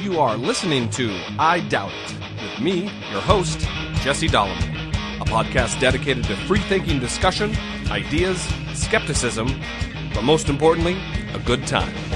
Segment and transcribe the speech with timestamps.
[0.00, 3.60] You are listening to I Doubt It with me, your host,
[4.02, 7.54] Jesse Dolomon, a podcast dedicated to free thinking discussion,
[7.90, 8.40] ideas,
[8.74, 9.48] skepticism,
[10.14, 10.96] but most importantly,
[11.34, 12.11] a good time.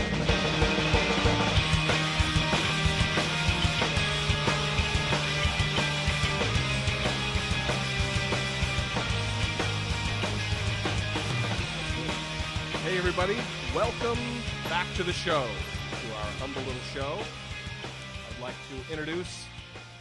[15.27, 17.19] Show, to our humble little show.
[17.19, 19.45] I'd like to introduce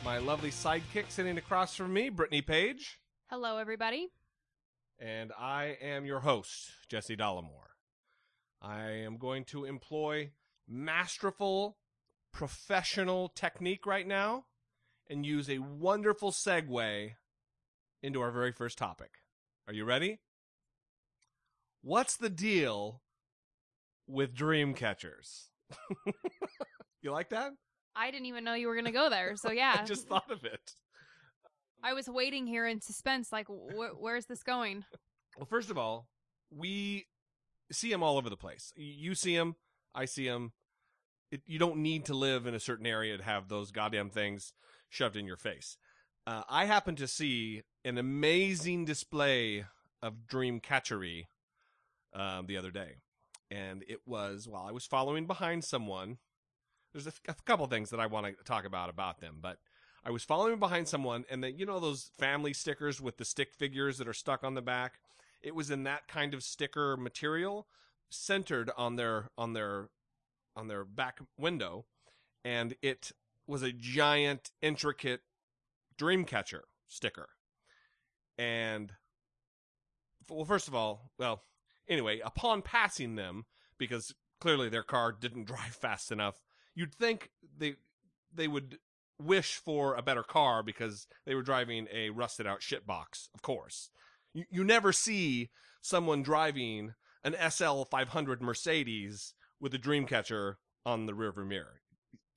[0.04, 3.00] my lovely sidekick sitting across from me, Brittany Page,
[3.32, 4.10] Hello, everybody.
[5.00, 7.74] and I am your host, Jesse Dollamore.
[8.62, 10.30] I am going to employ
[10.68, 11.78] masterful,
[12.32, 14.46] professional technique right now
[15.10, 17.14] and use a wonderful segue
[18.04, 19.14] into our very first topic.
[19.68, 20.20] Are you ready?
[21.82, 23.02] What's the deal
[24.08, 25.49] with dream catchers?
[27.02, 27.52] you like that?
[27.96, 29.35] I didn't even know you were going to go there.
[29.35, 29.77] So, yeah.
[29.80, 30.74] I just thought of it.
[31.84, 33.32] I was waiting here in suspense.
[33.32, 34.85] Like, wh- where's this going?
[35.38, 36.07] Well, first of all,
[36.49, 37.05] we
[37.71, 38.71] see them all over the place.
[38.76, 39.55] You see them,
[39.93, 40.54] I see them.
[41.32, 44.54] It, you don't need to live in a certain area to have those goddamn things
[44.90, 45.77] shoved in your face.
[46.27, 49.65] Uh, I happened to see an amazing display
[50.02, 51.27] of dream catchery
[52.13, 52.96] um, the other day,
[53.51, 56.18] and it was while I was following behind someone.
[56.93, 59.57] There's a, couple things that I want to talk about about them, but
[60.05, 63.54] I was following behind someone, and then you know those family stickers with the stick
[63.54, 65.00] figures that are stuck on the back.
[65.41, 67.68] It was in that kind of sticker material,
[68.09, 69.90] centered on their on their
[70.56, 71.85] on their back window,
[72.44, 73.12] and it
[73.47, 75.22] was a giant, intricate
[75.97, 77.30] Dreamcatcher sticker.
[78.38, 78.94] And
[80.30, 81.44] well, first of all, well,
[81.88, 83.46] anyway, upon passing them,
[83.78, 86.42] because clearly their car didn't drive fast enough,
[86.74, 87.75] you'd think they
[88.34, 88.80] they would
[89.22, 93.90] wish for a better car because they were driving a rusted out shitbox, of course.
[94.34, 95.50] You, you never see
[95.82, 96.94] someone driving
[97.24, 100.56] an SL 500 Mercedes with a Dreamcatcher
[100.86, 101.82] on the rearview mirror.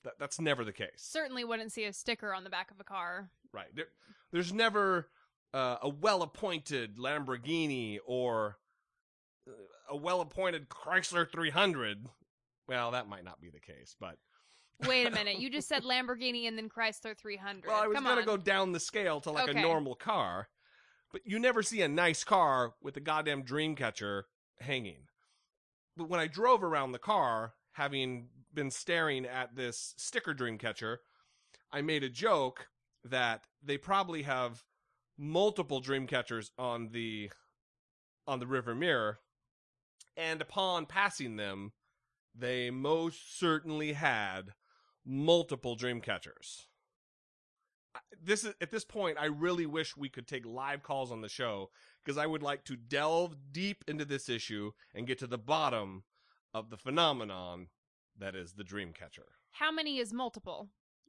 [0.04, 0.98] That, that's never the case.
[0.98, 3.30] Certainly wouldn't see a sticker on the back of a car.
[3.52, 3.74] Right.
[3.74, 3.88] There,
[4.30, 5.08] there's never
[5.52, 8.58] uh, a well appointed Lamborghini or
[9.90, 12.06] a well appointed Chrysler 300.
[12.66, 14.16] Well, that might not be the case, but.
[14.86, 15.40] Wait a minute.
[15.40, 17.66] You just said Lamborghini and then Chrysler 300.
[17.66, 19.58] Well, I was going to go down the scale to like Okay.
[19.58, 20.48] a normal car,
[21.10, 24.22] but you never see a nice car with a goddamn Dreamcatcher
[24.60, 25.06] hanging.
[25.96, 30.98] But when I drove around the car, having been staring at this sticker Dreamcatcher,
[31.72, 32.68] I made a joke
[33.04, 34.62] that they probably have
[35.16, 37.30] multiple Dreamcatchers on the
[38.28, 39.18] on the river mirror,
[40.18, 41.72] and upon passing them,
[42.34, 44.52] they most certainly had
[45.06, 46.66] multiple dream catchers.
[48.22, 51.28] this is at this point i really wish we could take live calls on the
[51.28, 51.70] show
[52.04, 56.02] because i would like to delve deep into this issue and get to the bottom
[56.52, 57.68] of the phenomenon
[58.18, 60.68] that is the dream catcher How many is multiple?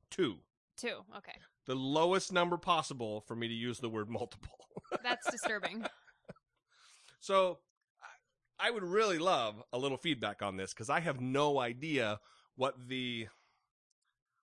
[0.10, 0.38] two
[0.78, 1.04] Two.
[1.18, 1.36] Okay.
[1.66, 4.58] the lowest number possible for me to use the word multiple
[5.04, 5.84] That's disturbing.
[7.20, 7.60] so
[8.60, 12.20] I- would really love a little feedback on this because i have no idea
[12.56, 13.28] what the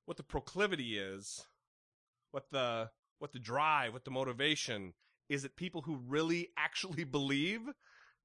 [0.07, 1.47] what the proclivity is
[2.31, 4.95] what the what the drive what the motivation
[5.29, 7.63] is it people who really actually believe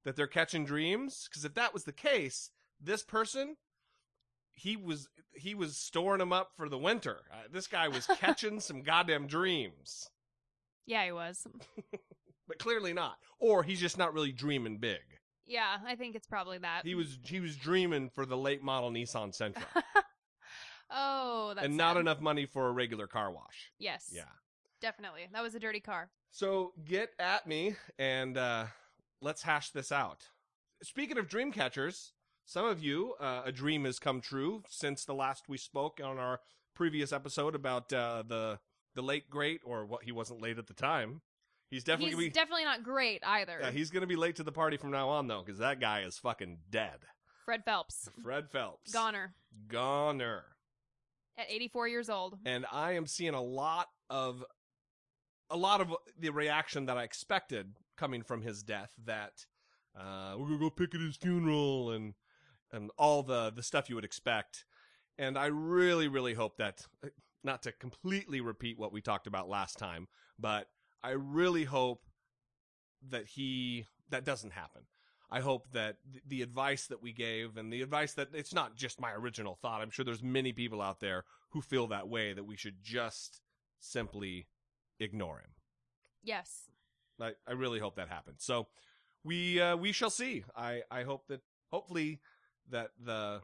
[0.03, 2.49] that they're catching dreams because if that was the case
[2.79, 3.55] this person
[4.53, 7.21] he was he was storing them up for the winter.
[7.31, 10.09] Uh, this guy was catching some goddamn dreams.
[10.85, 11.45] Yeah, he was.
[12.47, 13.15] but clearly not.
[13.39, 14.99] Or he's just not really dreaming big
[15.51, 16.85] Yeah, I think it's probably that.
[16.85, 19.63] he was he was dreaming for the late model nissan sentra
[20.89, 22.01] oh, that's and not sad.
[22.01, 24.11] enough money for a regular car wash Yes.
[24.13, 24.23] yeah
[24.81, 25.27] Definitely.
[25.31, 26.09] That was a dirty car.
[26.31, 28.65] So get at me and uh,
[29.21, 30.23] let's hash this out.
[30.81, 32.13] Speaking of dream catchers,
[32.45, 36.17] some of you, uh, a dream has come true since the last we spoke on
[36.17, 36.39] our
[36.73, 38.57] previous episode about uh, the
[38.95, 41.21] the late great, or what he wasn't late at the time.
[41.71, 42.29] He's definitely He's be.
[42.29, 43.57] definitely not great either.
[43.61, 46.01] yeah, he's gonna be late to the party from now on though, because that guy
[46.01, 46.99] is fucking dead.
[47.45, 48.07] Fred Phelps.
[48.21, 49.33] Fred Phelps, Goner.
[49.67, 50.43] goner.
[51.37, 52.37] At 84 years old.
[52.45, 54.43] and I am seeing a lot of
[55.49, 58.91] a lot of the reaction that I expected coming from his death.
[59.05, 59.45] That
[59.97, 62.13] uh, we're gonna go pick at his funeral and
[62.71, 64.65] and all the the stuff you would expect.
[65.17, 66.85] And I really, really hope that
[67.43, 70.07] not to completely repeat what we talked about last time,
[70.37, 70.67] but
[71.03, 72.03] I really hope
[73.09, 74.83] that he that doesn't happen.
[75.31, 78.75] I hope that th- the advice that we gave and the advice that it's not
[78.75, 79.81] just my original thought.
[79.81, 83.41] I'm sure there's many people out there who feel that way that we should just
[83.79, 84.47] simply
[84.99, 85.51] ignore him.
[86.21, 86.69] Yes.
[87.19, 88.43] I, I really hope that happens.
[88.43, 88.67] So
[89.23, 90.43] we uh, we shall see.
[90.55, 92.19] I, I hope that hopefully
[92.69, 93.41] that the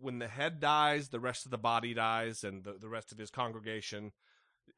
[0.00, 3.18] when the head dies, the rest of the body dies, and the, the rest of
[3.18, 4.12] his congregation,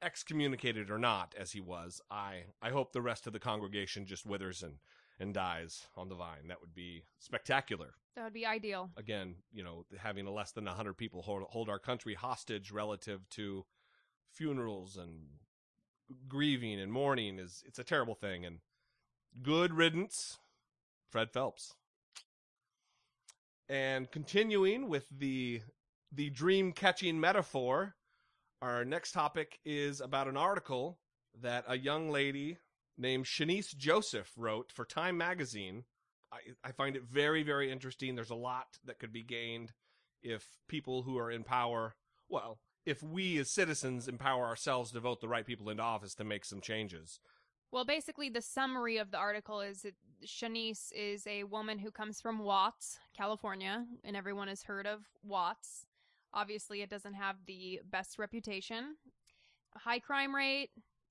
[0.03, 4.27] excommunicated or not, as he was, I I hope the rest of the congregation just
[4.27, 4.75] withers and
[5.21, 6.49] and dies on the vine.
[6.49, 7.95] That would be spectacular.
[8.17, 8.91] That would be ideal.
[8.97, 13.65] Again, you know, having less than hundred people hold hold our country hostage relative to
[14.31, 15.27] funerals and
[16.29, 18.59] grieving and mourning is it's a terrible thing and
[19.43, 20.39] good riddance
[21.11, 21.75] fred phelps
[23.69, 25.61] and continuing with the
[26.13, 27.95] the dream catching metaphor
[28.65, 30.99] our next topic is about an article
[31.43, 32.59] that a young lady
[32.97, 35.85] named shanice joseph wrote for time magazine
[36.33, 36.39] I,
[36.69, 39.73] I find it very very interesting there's a lot that could be gained
[40.23, 41.95] if people who are in power
[42.29, 46.25] well if we as citizens empower ourselves to vote the right people into office to
[46.25, 47.21] make some changes.
[47.73, 49.95] Well, basically, the summary of the article is that
[50.25, 55.87] Shanice is a woman who comes from Watts, California, and everyone has heard of Watts.
[56.35, 58.97] Obviously, it doesn't have the best reputation.
[59.77, 60.71] High crime rate,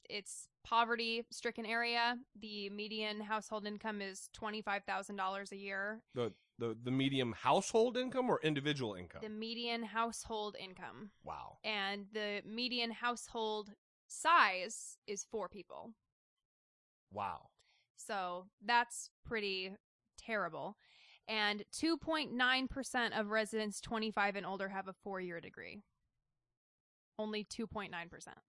[0.09, 2.17] it's poverty stricken area.
[2.39, 6.01] The median household income is $25,000 a year.
[6.13, 9.21] The the the medium household income or individual income?
[9.23, 11.09] The median household income.
[11.23, 11.57] Wow.
[11.63, 13.71] And the median household
[14.07, 15.93] size is 4 people.
[17.11, 17.49] Wow.
[17.95, 19.71] So, that's pretty
[20.17, 20.77] terrible.
[21.27, 25.81] And 2.9% of residents 25 and older have a 4-year degree.
[27.17, 27.89] Only 2.9%.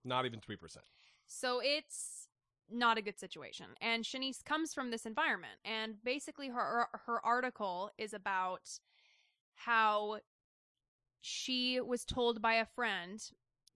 [0.04, 0.76] Not even 3%.
[1.26, 2.28] So it's
[2.70, 3.66] not a good situation.
[3.80, 8.70] And Shanice comes from this environment, and basically her her article is about
[9.54, 10.20] how
[11.20, 13.22] she was told by a friend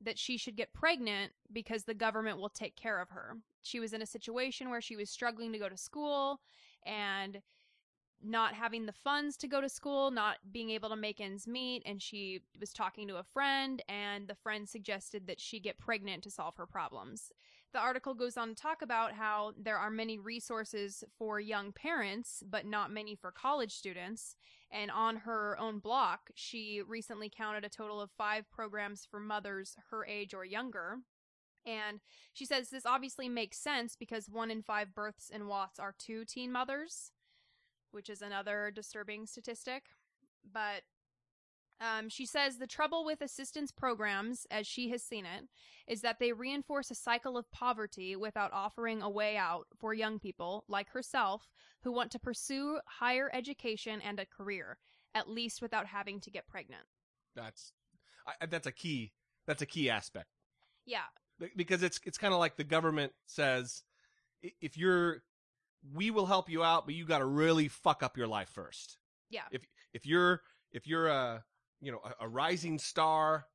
[0.00, 3.36] that she should get pregnant because the government will take care of her.
[3.62, 6.40] She was in a situation where she was struggling to go to school
[6.86, 7.40] and
[8.22, 11.82] not having the funds to go to school, not being able to make ends meet,
[11.86, 16.22] and she was talking to a friend, and the friend suggested that she get pregnant
[16.24, 17.32] to solve her problems.
[17.72, 22.42] The article goes on to talk about how there are many resources for young parents,
[22.48, 24.36] but not many for college students.
[24.70, 29.76] And on her own block, she recently counted a total of five programs for mothers
[29.90, 31.00] her age or younger.
[31.66, 32.00] And
[32.32, 36.24] she says this obviously makes sense because one in five births in Watts are to
[36.24, 37.12] teen mothers
[37.90, 39.84] which is another disturbing statistic.
[40.50, 40.82] But
[41.80, 45.44] um, she says the trouble with assistance programs, as she has seen it,
[45.86, 50.18] is that they reinforce a cycle of poverty without offering a way out for young
[50.18, 51.48] people like herself
[51.82, 54.78] who want to pursue higher education and a career,
[55.14, 56.82] at least without having to get pregnant.
[57.36, 57.72] That's
[58.26, 59.12] I, that's a key.
[59.46, 60.28] That's a key aspect.
[60.84, 61.06] Yeah.
[61.56, 63.84] Because it's it's kind of like the government says,
[64.60, 65.22] if you're
[65.94, 68.98] we will help you out, but you got to really fuck up your life first.
[69.30, 69.42] Yeah.
[69.50, 70.42] If if you're
[70.72, 71.44] if you're a
[71.80, 73.46] you know a, a, rising star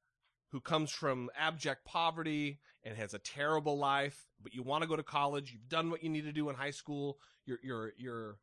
[0.52, 4.96] who comes from abject poverty and has a terrible life, but you want to go
[4.96, 8.38] to college, you've done what you need to do in high school, you're you're you're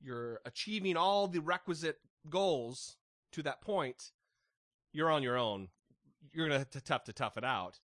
[0.00, 2.96] you're achieving all the requisite goals
[3.32, 4.12] to that point,
[4.92, 5.68] you're on your own.
[6.32, 7.78] You're gonna have to tough to tough it out.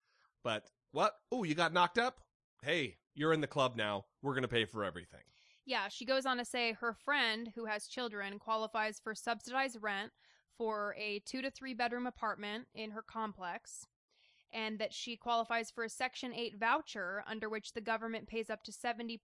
[0.42, 1.14] But what?
[1.30, 2.20] Oh, you got knocked up?
[2.62, 4.06] Hey, you're in the club now.
[4.22, 5.20] We're gonna pay for everything.
[5.66, 10.12] Yeah, she goes on to say her friend who has children qualifies for subsidized rent
[10.56, 13.86] for a two to three bedroom apartment in her complex,
[14.52, 18.62] and that she qualifies for a Section 8 voucher under which the government pays up
[18.64, 19.18] to 70%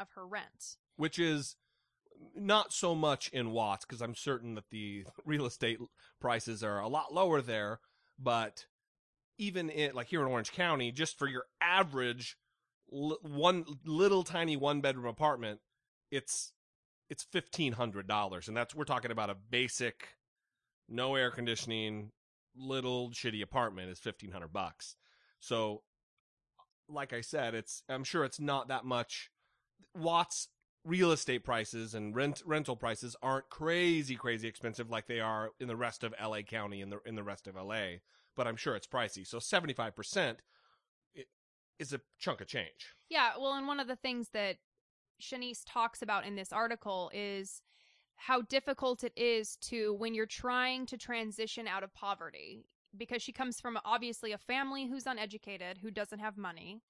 [0.00, 0.76] of her rent.
[0.96, 1.56] Which is
[2.34, 5.78] not so much in Watts, because I'm certain that the real estate
[6.20, 7.80] prices are a lot lower there,
[8.18, 8.66] but
[9.38, 12.36] even in, like here in Orange County, just for your average
[12.88, 15.60] one little tiny one bedroom apartment,
[16.10, 16.52] it's
[17.08, 20.08] it's fifteen hundred dollars, and that's we're talking about a basic,
[20.88, 22.10] no air conditioning,
[22.56, 24.96] little shitty apartment is fifteen hundred bucks.
[25.40, 25.82] So,
[26.88, 29.30] like I said, it's I'm sure it's not that much.
[29.94, 30.48] Watts
[30.84, 35.68] real estate prices and rent rental prices aren't crazy crazy expensive like they are in
[35.68, 37.98] the rest of LA County and the in the rest of LA,
[38.36, 39.26] but I'm sure it's pricey.
[39.26, 40.36] So 75%
[41.78, 42.94] is a chunk of change.
[43.08, 44.56] Yeah, well, and one of the things that
[45.20, 47.62] Shanice talks about in this article is
[48.16, 53.32] how difficult it is to when you're trying to transition out of poverty because she
[53.32, 56.82] comes from obviously a family who's uneducated who doesn't have money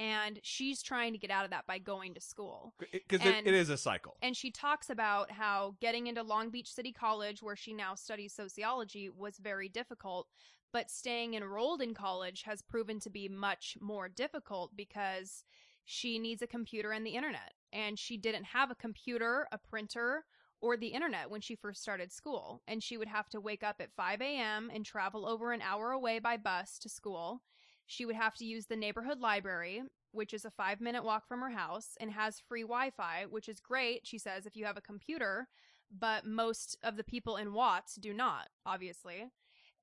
[0.00, 2.72] and she's trying to get out of that by going to school.
[2.90, 4.16] Because it, it is a cycle.
[4.22, 8.32] And she talks about how getting into Long Beach City College, where she now studies
[8.32, 10.26] sociology, was very difficult.
[10.72, 15.44] But staying enrolled in college has proven to be much more difficult because
[15.84, 17.52] she needs a computer and the internet.
[17.72, 20.24] And she didn't have a computer, a printer,
[20.60, 22.62] or the internet when she first started school.
[22.66, 24.70] And she would have to wake up at 5 a.m.
[24.72, 27.42] and travel over an hour away by bus to school.
[27.86, 29.82] She would have to use the neighborhood library,
[30.12, 33.48] which is a five minute walk from her house and has free Wi Fi, which
[33.48, 35.48] is great, she says, if you have a computer,
[35.96, 39.26] but most of the people in Watts do not, obviously.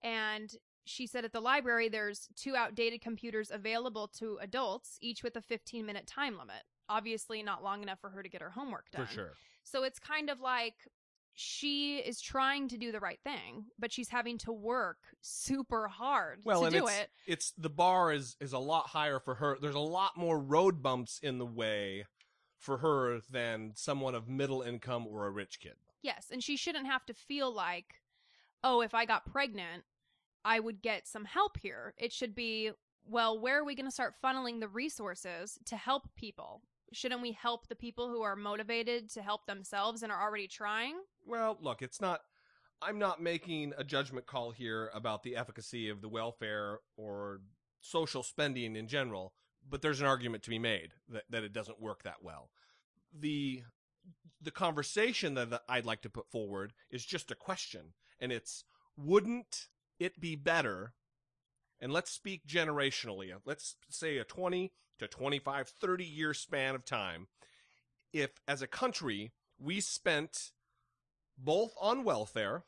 [0.04, 0.54] And
[0.88, 5.42] she said at the library there's two outdated computers available to adults, each with a
[5.42, 6.64] 15 minute time limit.
[6.90, 9.06] Obviously, not long enough for her to get her homework done.
[9.06, 9.34] For sure.
[9.64, 10.76] So it's kind of like
[11.34, 16.40] she is trying to do the right thing, but she's having to work super hard
[16.44, 17.10] Well, to do it's, it.
[17.28, 19.58] it's the bar is is a lot higher for her.
[19.62, 22.06] There's a lot more road bumps in the way
[22.58, 25.76] for her than someone of middle income or a rich kid.
[26.02, 28.02] Yes, and she shouldn't have to feel like,
[28.64, 29.84] oh, if I got pregnant,
[30.48, 31.94] I would get some help here.
[31.98, 32.72] It should be,
[33.06, 36.62] well, where are we going to start funneling the resources to help people?
[36.94, 40.96] Shouldn't we help the people who are motivated to help themselves and are already trying?
[41.26, 42.22] Well, look, it's not.
[42.82, 47.42] I'm not making a judgment call here about the efficacy of the welfare or
[47.82, 49.34] social spending in general,
[49.70, 52.52] but there's an argument to be made that, that it doesn't work that well.
[53.12, 53.64] The
[54.42, 58.64] the conversation that I'd like to put forward is just a question, and it's
[58.96, 59.68] wouldn't
[60.00, 60.94] it be better?
[61.80, 63.34] And let's speak generationally.
[63.34, 67.28] Uh, let's say a 20 to 25, 30 year span of time.
[68.14, 70.52] If as a country we spent
[71.38, 72.64] both on welfare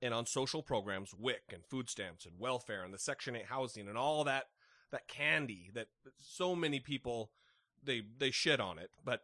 [0.00, 3.88] and on social programs, WIC and food stamps and welfare and the Section 8 housing
[3.88, 4.46] and all that
[4.92, 5.88] that candy that
[6.18, 7.30] so many people
[7.82, 9.22] they they shit on it, but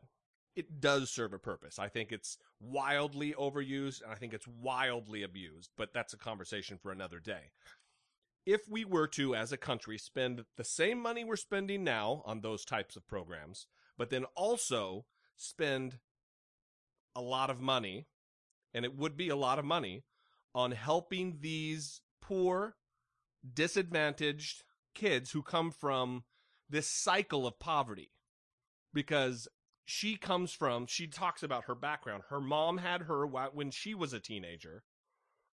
[0.57, 1.78] it does serve a purpose.
[1.78, 6.78] I think it's wildly overused and I think it's wildly abused, but that's a conversation
[6.83, 7.52] for another day.
[8.47, 12.40] If we were to, as a country, spend the same money we're spending now on
[12.40, 13.66] those types of programs,
[13.97, 15.04] but then also
[15.37, 15.99] spend
[17.14, 18.07] a lot of money,
[18.73, 20.04] and it would be a lot of money,
[20.54, 22.76] on helping these poor,
[23.54, 24.64] disadvantaged
[24.95, 26.25] kids who come from
[26.69, 28.11] this cycle of poverty.
[28.92, 29.49] Because
[29.90, 32.23] she comes from, she talks about her background.
[32.28, 34.85] Her mom had her when she was a teenager,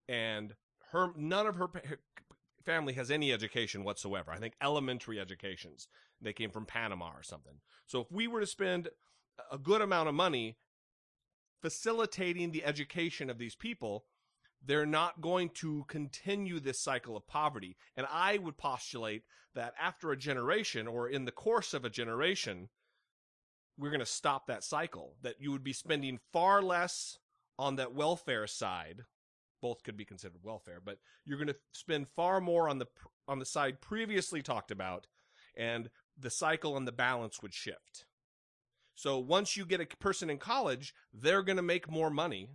[0.09, 0.53] and
[0.91, 1.69] her none of her
[2.65, 4.31] family has any education whatsoever.
[4.31, 5.87] I think elementary educations.
[6.21, 7.61] They came from Panama or something.
[7.85, 8.89] So if we were to spend
[9.51, 10.57] a good amount of money
[11.61, 14.05] facilitating the education of these people,
[14.63, 17.77] they're not going to continue this cycle of poverty.
[17.95, 19.23] And I would postulate
[19.53, 22.69] that after a generation or in the course of a generation,
[23.77, 25.15] we're going to stop that cycle.
[25.21, 27.19] That you would be spending far less
[27.57, 29.03] on that welfare side.
[29.61, 32.87] Both could be considered welfare, but you're going to spend far more on the
[33.27, 35.07] on the side previously talked about,
[35.57, 38.05] and the cycle and the balance would shift.
[38.93, 42.49] So once you get a person in college, they're going to make more money.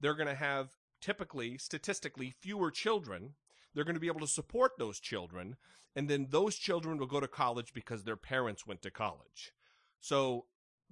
[0.00, 0.70] They're going to have
[1.00, 3.34] typically, statistically, fewer children.
[3.74, 5.56] They're going to be able to support those children.
[5.96, 9.52] And then those children will go to college because their parents went to college.
[10.00, 10.44] So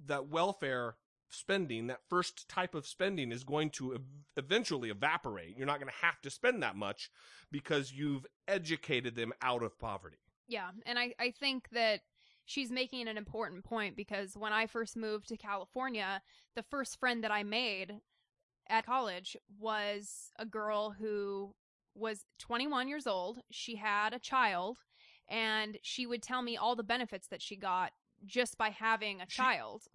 [0.05, 0.95] that welfare
[1.29, 4.01] spending, that first type of spending is going to ev-
[4.37, 5.57] eventually evaporate.
[5.57, 7.09] You're not going to have to spend that much
[7.51, 10.17] because you've educated them out of poverty.
[10.47, 12.01] Yeah, and I, I think that
[12.45, 16.21] she's making an important point because when I first moved to California,
[16.55, 17.99] the first friend that I made
[18.69, 21.53] at college was a girl who
[21.93, 23.39] was 21 years old.
[23.51, 24.77] She had a child,
[25.29, 27.91] and she would tell me all the benefits that she got
[28.25, 29.87] just by having a She- child.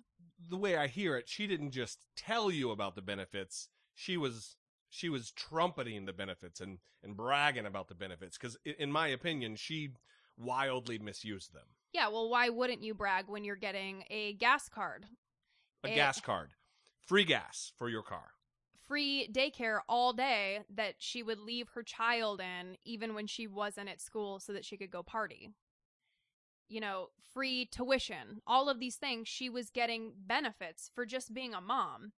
[0.48, 3.68] the way I hear it, she didn't just tell you about the benefits.
[3.94, 4.56] She was
[4.90, 9.56] she was trumpeting the benefits and and bragging about the benefits because, in my opinion,
[9.56, 9.94] she
[10.36, 11.66] wildly misused them.
[11.92, 15.06] Yeah, well, why wouldn't you brag when you're getting a gas card?
[15.84, 15.94] A Eh.
[15.94, 16.50] gas card,
[17.00, 18.34] free gas for your car.
[18.88, 23.88] free daycare all day that she would leave her child in even when she wasn't
[23.88, 25.48] at school so that she could go party.
[26.68, 31.54] You know, free tuition, all of these things she was getting benefits for just being
[31.54, 32.12] a mom.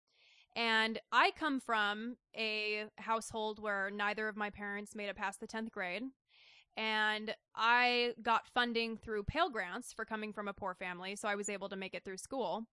[0.56, 5.48] And I come from a household where neither of my parents made it past the
[5.48, 6.04] 10th grade.
[6.78, 11.36] And I got funding through Pell Grants for coming from a poor family, so I
[11.36, 12.66] was able to make it through school.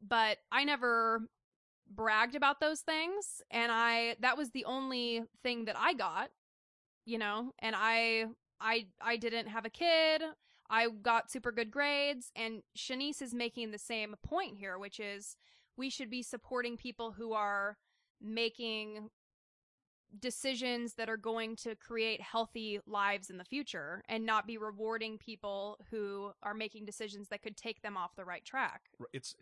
[0.00, 1.22] But I never
[1.90, 6.30] bragged about those things and I that was the only thing that I got,
[7.04, 8.26] you know, and I
[8.60, 10.22] I I didn't have a kid.
[10.70, 12.30] I got super good grades.
[12.36, 15.36] And Shanice is making the same point here, which is
[15.76, 17.76] we should be supporting people who are
[18.22, 19.10] making
[20.18, 25.18] decisions that are going to create healthy lives in the future and not be rewarding
[25.18, 28.82] people who are making decisions that could take them off the right track.
[29.12, 29.36] It's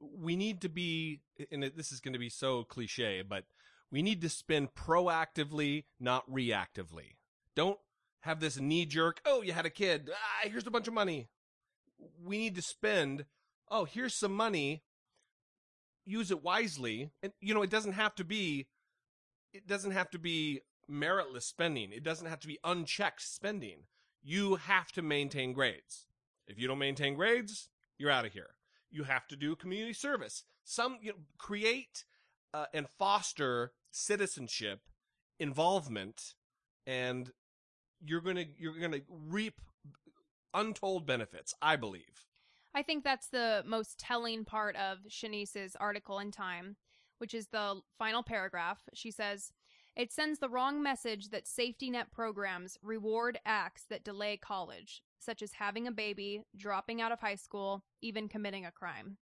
[0.00, 1.20] we need to be
[1.50, 3.44] and this is going to be so cliche, but
[3.90, 7.16] we need to spend proactively, not reactively.
[7.54, 7.78] Don't
[8.20, 11.28] have this knee jerk, oh, you had a kid, ah, here's a bunch of money.
[12.22, 13.24] We need to spend,
[13.70, 14.82] oh, here's some money.
[16.04, 17.10] Use it wisely.
[17.22, 18.66] And you know, it doesn't have to be
[19.52, 20.60] it doesn't have to be
[20.90, 21.92] meritless spending.
[21.92, 23.84] It doesn't have to be unchecked spending.
[24.22, 26.06] You have to maintain grades.
[26.46, 28.50] If you don't maintain grades, you're out of here.
[28.90, 30.44] You have to do community service.
[30.64, 32.04] Some you know, create
[32.54, 34.80] uh, and foster citizenship,
[35.38, 36.34] involvement,
[36.86, 37.32] and
[38.04, 39.60] you're gonna you're gonna reap
[40.54, 41.54] untold benefits.
[41.60, 42.26] I believe.
[42.74, 46.76] I think that's the most telling part of Shanice's article in Time
[47.18, 48.80] which is the final paragraph.
[48.94, 49.52] She says,
[49.94, 55.42] It sends the wrong message that safety net programs reward acts that delay college, such
[55.42, 59.18] as having a baby, dropping out of high school, even committing a crime,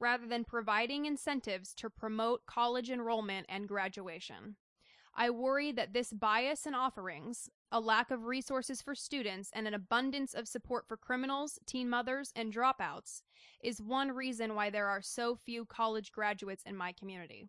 [0.00, 4.56] rather than providing incentives to promote college enrollment and graduation.
[5.14, 9.74] I worry that this bias in offerings, a lack of resources for students, and an
[9.74, 13.22] abundance of support for criminals, teen mothers, and dropouts
[13.62, 17.46] is one reason why there are so few college graduates in my community.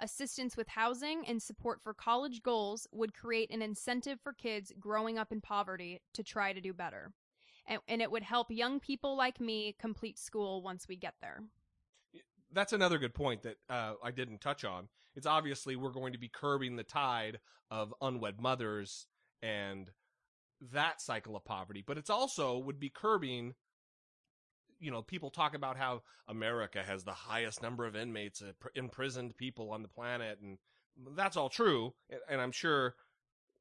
[0.00, 5.18] Assistance with housing and support for college goals would create an incentive for kids growing
[5.18, 7.12] up in poverty to try to do better.
[7.66, 11.42] And, and it would help young people like me complete school once we get there
[12.52, 14.88] that's another good point that uh, I didn't touch on.
[15.14, 17.40] It's obviously we're going to be curbing the tide
[17.70, 19.06] of unwed mothers
[19.42, 19.90] and
[20.72, 23.54] that cycle of poverty, but it's also would be curbing.
[24.80, 29.36] You know, people talk about how America has the highest number of inmates, uh, imprisoned
[29.36, 30.58] people on the planet, and
[31.16, 31.94] that's all true.
[32.28, 32.94] And I'm sure,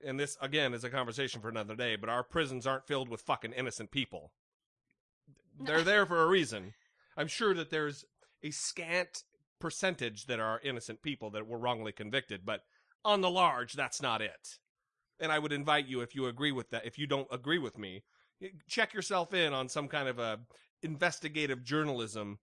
[0.06, 1.96] and this again is a conversation for another day.
[1.96, 4.32] But our prisons aren't filled with fucking innocent people.
[5.60, 6.74] They're there for a reason.
[7.16, 8.06] I'm sure that there's
[8.44, 9.24] a scant
[9.60, 12.62] percentage that are innocent people that were wrongly convicted, but
[13.04, 14.60] on the large, that's not it.
[15.20, 17.78] And I would invite you, if you agree with that, if you don't agree with
[17.78, 18.04] me,
[18.68, 20.40] check yourself in on some kind of a
[20.84, 22.38] investigative journalism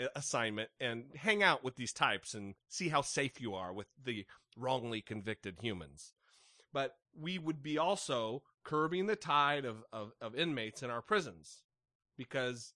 [0.00, 3.88] uh, assignment and hang out with these types and see how safe you are with
[4.02, 4.24] the
[4.56, 6.12] wrongly convicted humans.
[6.72, 11.62] But we would be also curbing the tide of, of, of inmates in our prisons
[12.16, 12.72] because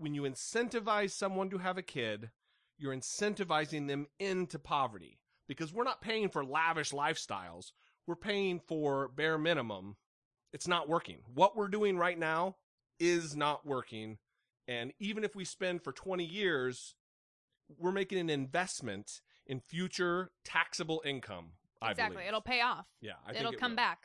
[0.00, 2.30] when you incentivize someone to have a kid,
[2.78, 7.72] you're incentivizing them into poverty because we're not paying for lavish lifestyles.
[8.06, 9.96] We're paying for bare minimum.
[10.54, 11.18] It's not working.
[11.34, 12.56] What we're doing right now
[12.98, 14.16] is not working.
[14.66, 16.94] And even if we spend for 20 years,
[17.78, 21.52] we're making an investment in future taxable income.
[21.82, 22.16] I exactly.
[22.16, 22.28] Believe.
[22.28, 22.86] It'll pay off.
[23.02, 23.12] Yeah.
[23.26, 23.76] I It'll it come will.
[23.76, 24.04] back.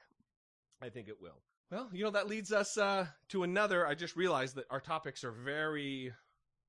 [0.82, 1.42] I think it will.
[1.72, 3.88] Well, you know, that leads us uh, to another.
[3.88, 6.14] I just realized that our topics are very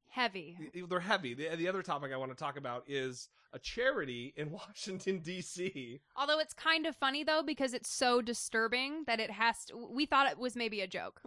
[0.08, 0.56] heavy.
[0.88, 1.34] They're heavy.
[1.34, 6.00] The, the other topic I want to talk about is a charity in Washington, D.C.
[6.16, 9.76] Although it's kind of funny, though, because it's so disturbing that it has to.
[9.76, 11.20] We thought it was maybe a joke.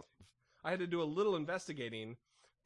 [0.64, 2.16] I had to do a little investigating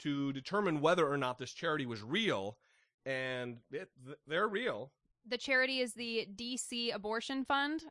[0.01, 2.57] to determine whether or not this charity was real,
[3.05, 3.91] and it,
[4.27, 4.91] they're real.
[5.29, 7.85] The charity is the DC Abortion Fund,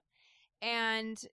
[0.62, 1.24] and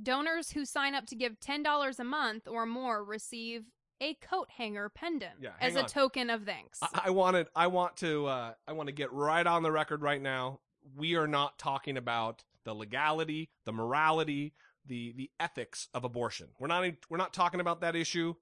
[0.00, 3.64] Donors who sign up to give $10 a month or more receive
[4.00, 6.78] a coat hanger pendant yeah, as a token of thanks.
[6.82, 10.02] I, I wanted I want to uh, I want to get right on the record
[10.02, 10.60] right now.
[10.96, 14.54] We are not talking about the legality, the morality,
[14.86, 16.48] the the ethics of abortion.
[16.58, 18.34] We're not we're not talking about that issue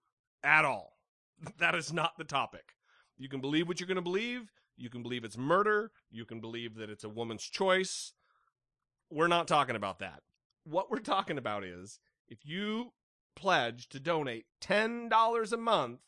[0.43, 0.95] at all.
[1.59, 2.75] That is not the topic.
[3.17, 4.51] You can believe what you're going to believe.
[4.77, 5.93] You can believe it's murder.
[6.11, 8.13] You can believe that it's a woman's choice.
[9.11, 10.23] We're not talking about that
[10.69, 12.93] what we're talking about is if you
[13.35, 16.01] pledge to donate $10 a month,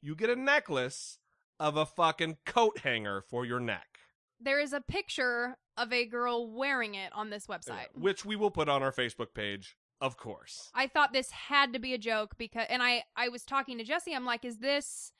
[0.00, 1.18] you get a necklace
[1.58, 3.98] of a fucking coat hanger for your neck.
[4.40, 8.36] There is a picture of a girl wearing it on this website, yeah, which we
[8.36, 10.70] will put on our Facebook page, of course.
[10.74, 13.84] I thought this had to be a joke because and I I was talking to
[13.84, 15.12] Jesse, I'm like, is this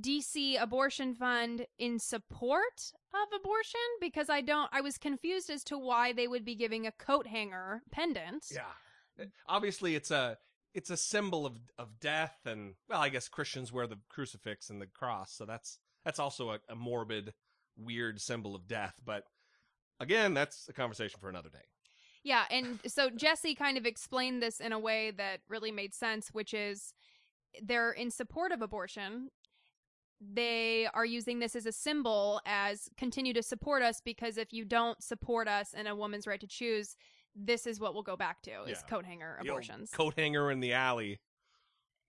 [0.00, 5.78] DC abortion fund in support of abortion because I don't I was confused as to
[5.78, 8.46] why they would be giving a coat hanger pendant.
[8.50, 9.26] Yeah.
[9.48, 10.36] Obviously it's a
[10.74, 14.80] it's a symbol of of death and well I guess Christians wear the crucifix and
[14.80, 17.32] the cross so that's that's also a, a morbid
[17.76, 19.24] weird symbol of death but
[20.00, 21.64] again that's a conversation for another day.
[22.24, 26.30] Yeah, and so Jesse kind of explained this in a way that really made sense
[26.32, 26.94] which is
[27.62, 29.30] they're in support of abortion,
[30.32, 34.64] they are using this as a symbol as continue to support us because if you
[34.64, 36.96] don't support us and a woman's right to choose,
[37.36, 38.88] this is what we'll go back to is Yeah.
[38.88, 39.90] coat hanger abortions.
[39.90, 41.20] coat hanger in the alley.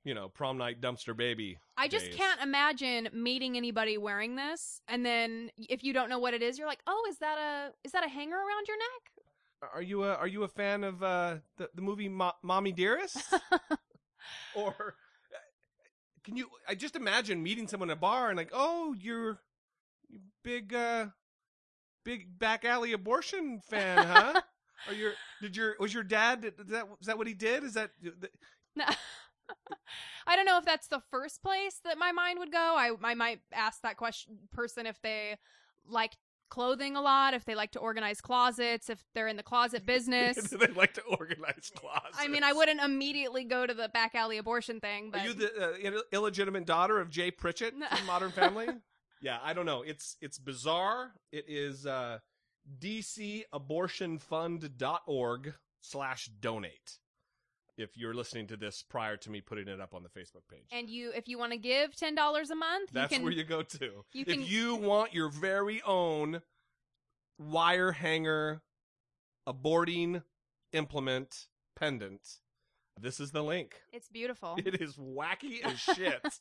[0.04, 1.58] You know, prom night dumpster baby.
[1.78, 2.16] I just days.
[2.16, 6.60] can't imagine meeting anybody wearing this and then if you don't know what it is,
[6.60, 10.04] you're like, "Oh, is that a is that a hanger around your neck?" Are you
[10.04, 13.18] a Are you a fan of uh, the the movie Mo- Mommy Dearest?
[14.56, 14.96] or
[16.26, 16.50] can you?
[16.68, 19.40] I just imagine meeting someone at a bar and like, oh, you're
[20.10, 21.08] you big uh,
[22.04, 24.42] big back alley abortion fan, huh?
[24.88, 26.44] Or your did your was your dad?
[26.46, 27.64] Is that is that what he did?
[27.64, 27.92] Is that
[28.76, 28.86] No.
[30.28, 32.76] I don't know if that's the first place that my mind would go.
[32.78, 35.38] I I might ask that question person if they
[35.88, 36.18] like
[36.50, 40.38] clothing a lot, if they like to organize closets, if they're in the closet business.
[40.38, 42.18] they like to organize closets?
[42.18, 45.34] I mean, I wouldn't immediately go to the back alley abortion thing, but Are you
[45.34, 48.68] the uh, Ill- illegitimate daughter of Jay Pritchett from Modern Family?
[49.22, 49.82] yeah, I don't know.
[49.82, 51.12] It's it's bizarre.
[51.32, 52.20] It is uh,
[52.80, 56.98] DCAbortionFund.org slash donate.
[57.78, 60.68] If you're listening to this prior to me putting it up on the Facebook page,
[60.72, 63.44] and you if you want to give $10 a month, that's you can where you
[63.44, 64.06] go to.
[64.14, 66.42] you can- if you want your very own
[67.38, 68.62] wire hanger
[69.48, 70.24] aborting
[70.72, 72.40] implement pendant,
[73.00, 73.82] this is the link.
[73.92, 74.56] It's beautiful.
[74.66, 76.22] It is wacky as shit.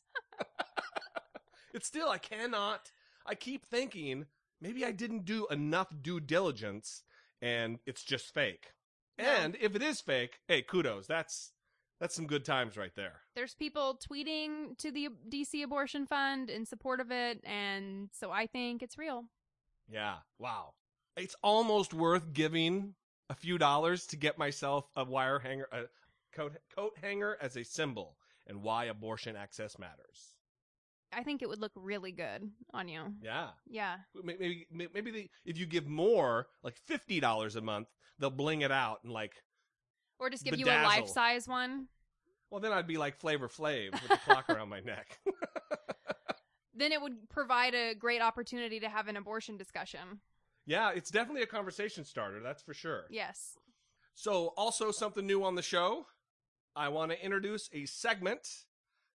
[1.73, 2.91] it's still, I cannot.
[3.25, 4.25] I keep thinking
[4.61, 7.03] maybe I didn't do enough due diligence
[7.41, 8.71] and it's just fake.
[9.17, 9.25] No.
[9.25, 11.07] And if it is fake, hey, kudos.
[11.07, 11.51] That's
[11.99, 13.21] that's some good times right there.
[13.35, 18.47] There's people tweeting to the DC Abortion Fund in support of it, and so I
[18.47, 19.25] think it's real.
[19.89, 20.15] Yeah.
[20.39, 20.73] Wow.
[21.15, 22.95] It's almost worth giving
[23.29, 25.83] a few dollars to get myself a wire hanger, a
[26.35, 30.34] coat coat hanger as a symbol and why abortion access matters.
[31.15, 33.13] I think it would look really good on you.
[33.23, 33.49] Yeah.
[33.67, 33.95] Yeah.
[34.23, 37.87] Maybe maybe they, if you give more like fifty dollars a month
[38.19, 39.33] they'll bling it out and like
[40.19, 41.87] Or just give you a life size one.
[42.49, 45.19] well then i'd be like flavor flav with the clock around my neck
[46.77, 50.19] Then it would provide a great opportunity to have an abortion discussion.
[50.65, 53.57] yeah it's definitely a conversation starter that's for sure Yes.
[54.13, 56.05] so also something new on the show
[56.75, 58.47] i want to introduce a segment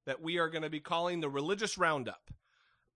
[0.05, 2.31] that we are going to be calling the religious roundup.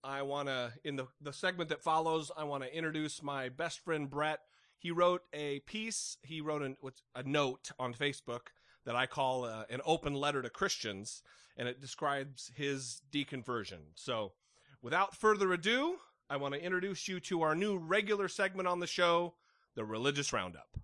[0.04, 3.80] I want to in the, the segment that follows i want to introduce my best
[3.80, 4.40] friend brett.
[4.78, 6.76] He wrote a piece he wrote an,
[7.16, 8.48] a note on facebook
[8.86, 11.24] that i call uh, an open letter to christians
[11.56, 13.80] and it describes his deconversion.
[13.96, 14.34] So
[14.82, 15.98] without further ado
[16.30, 19.36] i want to introduce you to our new regular segment on the show
[19.76, 20.78] the religious roundup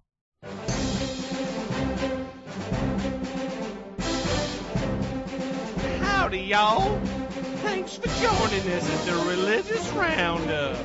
[6.30, 7.00] Howdy, y'all.
[7.64, 10.78] Thanks for joining us at the Religious Roundup.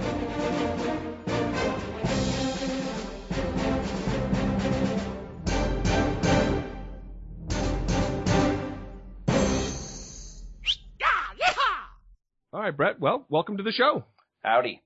[12.54, 12.98] All right, Brett.
[12.98, 14.06] Well, welcome to the show.
[14.42, 14.80] Howdy.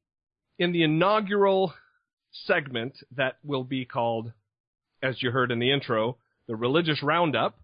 [0.58, 1.72] In the inaugural
[2.32, 4.32] segment that will be called,
[5.04, 6.16] as you heard in the intro,
[6.48, 7.56] the Religious Roundup,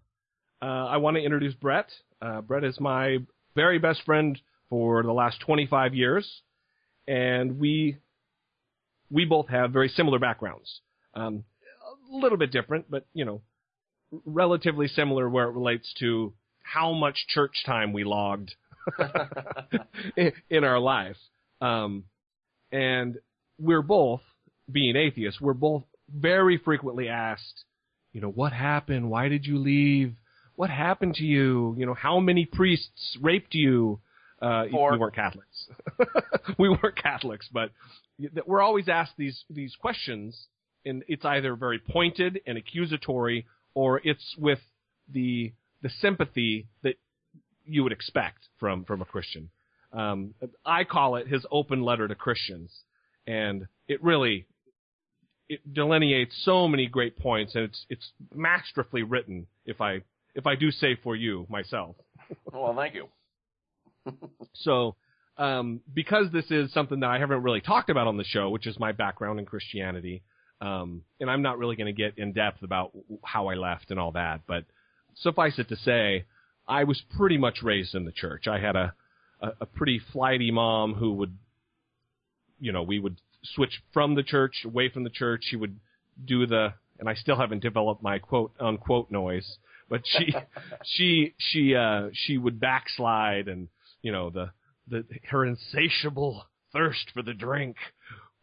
[0.61, 1.89] uh, I want to introduce Brett.
[2.21, 3.19] Uh, Brett is my
[3.55, 4.39] very best friend
[4.69, 6.41] for the last 25 years,
[7.07, 7.97] and we
[9.11, 10.81] we both have very similar backgrounds.
[11.13, 11.43] Um,
[12.11, 13.41] a little bit different, but you know,
[14.25, 18.55] relatively similar where it relates to how much church time we logged
[20.49, 21.17] in, our life.
[21.61, 22.05] Um,
[22.71, 23.17] and
[23.59, 24.21] we're both,
[24.71, 27.63] being atheists, we're both very frequently asked,
[28.13, 29.09] you know, what happened?
[29.09, 30.15] Why did you leave?
[30.55, 31.75] What happened to you?
[31.77, 33.99] You know, how many priests raped you?
[34.41, 34.93] Uh, Four.
[34.93, 35.67] we weren't Catholics.
[36.59, 37.71] we weren't Catholics, but
[38.45, 40.47] we're always asked these, these questions
[40.85, 44.59] and it's either very pointed and accusatory or it's with
[45.11, 46.95] the, the sympathy that
[47.65, 49.49] you would expect from, from a Christian.
[49.91, 52.71] Um, I call it his open letter to Christians,
[53.25, 54.45] and it really
[55.47, 59.47] it delineates so many great points, and it's it's masterfully written.
[59.65, 60.01] If I
[60.35, 61.95] if I do say for you myself,
[62.51, 63.07] well, thank you.
[64.53, 64.95] so
[65.37, 68.67] um, because this is something that I haven't really talked about on the show, which
[68.67, 70.21] is my background in Christianity,
[70.61, 72.91] um, and I'm not really going to get in depth about
[73.23, 74.65] how I left and all that, but
[75.15, 76.25] suffice it to say,
[76.67, 78.47] I was pretty much raised in the church.
[78.47, 78.93] I had a
[79.41, 81.37] a, a pretty flighty mom who would,
[82.59, 85.43] you know, we would switch from the church away from the church.
[85.45, 85.79] She would
[86.23, 89.57] do the, and I still haven't developed my quote unquote noise,
[89.89, 90.33] but she
[90.83, 93.67] she she uh she would backslide and
[94.01, 94.51] you know the
[94.87, 97.77] the her insatiable thirst for the drink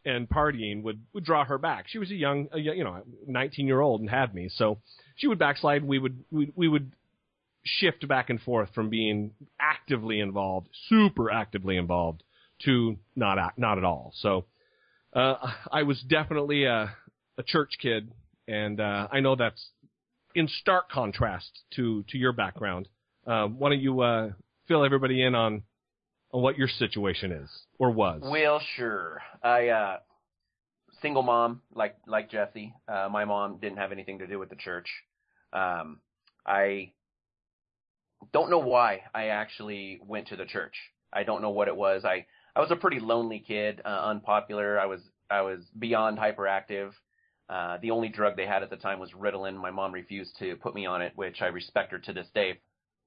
[0.04, 1.86] and partying would would draw her back.
[1.88, 4.78] She was a young, a, you know, 19 year old and had me, so
[5.16, 5.84] she would backslide.
[5.84, 6.92] We would we we would
[7.64, 12.22] shift back and forth from being actively involved, super actively involved,
[12.64, 14.12] to not act, not at all.
[14.16, 14.44] So
[15.14, 15.36] uh,
[15.70, 16.94] I was definitely a
[17.38, 18.10] a church kid,
[18.48, 19.64] and uh, I know that's
[20.34, 22.88] in stark contrast to to your background.
[23.26, 24.30] Um, why don't you uh,
[24.66, 25.62] fill everybody in on
[26.32, 28.22] on what your situation is or was?
[28.24, 29.22] Well, sure.
[29.42, 29.96] I uh
[31.00, 32.74] single mom, like like Jesse.
[32.88, 34.88] Uh my mom didn't have anything to do with the church.
[35.52, 36.00] Um
[36.46, 36.92] I
[38.32, 40.74] don't know why I actually went to the church.
[41.12, 42.04] I don't know what it was.
[42.04, 44.78] I I was a pretty lonely kid, uh, unpopular.
[44.78, 46.92] I was I was beyond hyperactive.
[47.48, 49.56] Uh the only drug they had at the time was Ritalin.
[49.56, 52.60] My mom refused to put me on it, which I respect her to this day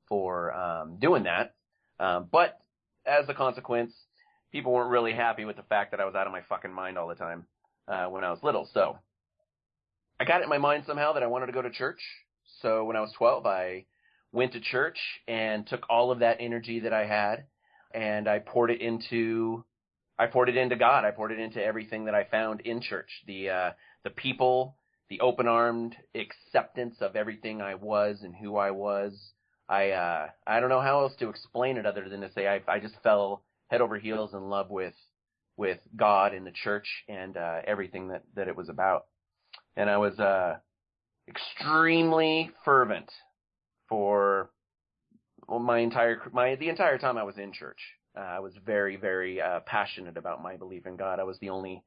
[0.07, 1.55] for um doing that.
[1.99, 2.59] Um but
[3.05, 3.93] as a consequence,
[4.51, 6.97] people weren't really happy with the fact that I was out of my fucking mind
[6.97, 7.45] all the time
[7.87, 8.67] uh, when I was little.
[8.73, 8.97] So
[10.19, 11.99] I got it in my mind somehow that I wanted to go to church.
[12.61, 13.85] So when I was 12, I
[14.31, 17.45] went to church and took all of that energy that I had
[17.93, 19.63] and I poured it into
[20.17, 21.03] I poured it into God.
[21.03, 23.09] I poured it into everything that I found in church.
[23.27, 23.71] The uh,
[24.05, 24.77] the people,
[25.09, 29.33] the open-armed acceptance of everything I was and who I was.
[29.67, 32.61] I uh I don't know how else to explain it other than to say I
[32.67, 34.93] I just fell head over heels in love with
[35.57, 39.05] with God and the church and uh everything that that it was about.
[39.75, 40.57] And I was uh
[41.27, 43.11] extremely fervent
[43.89, 44.51] for
[45.47, 47.79] well, my entire my the entire time I was in church.
[48.15, 51.19] Uh, I was very very uh passionate about my belief in God.
[51.19, 51.83] I was the only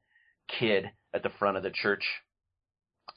[0.59, 2.03] kid at the front of the church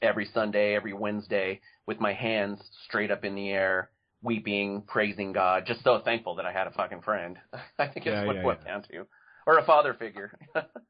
[0.01, 3.89] every Sunday, every Wednesday with my hands straight up in the air
[4.21, 7.37] weeping, praising God, just so thankful that I had a fucking friend.
[7.79, 8.71] I think it's Yeah, what yeah, it boiled yeah.
[8.71, 9.05] down to.
[9.45, 10.37] Or a father figure.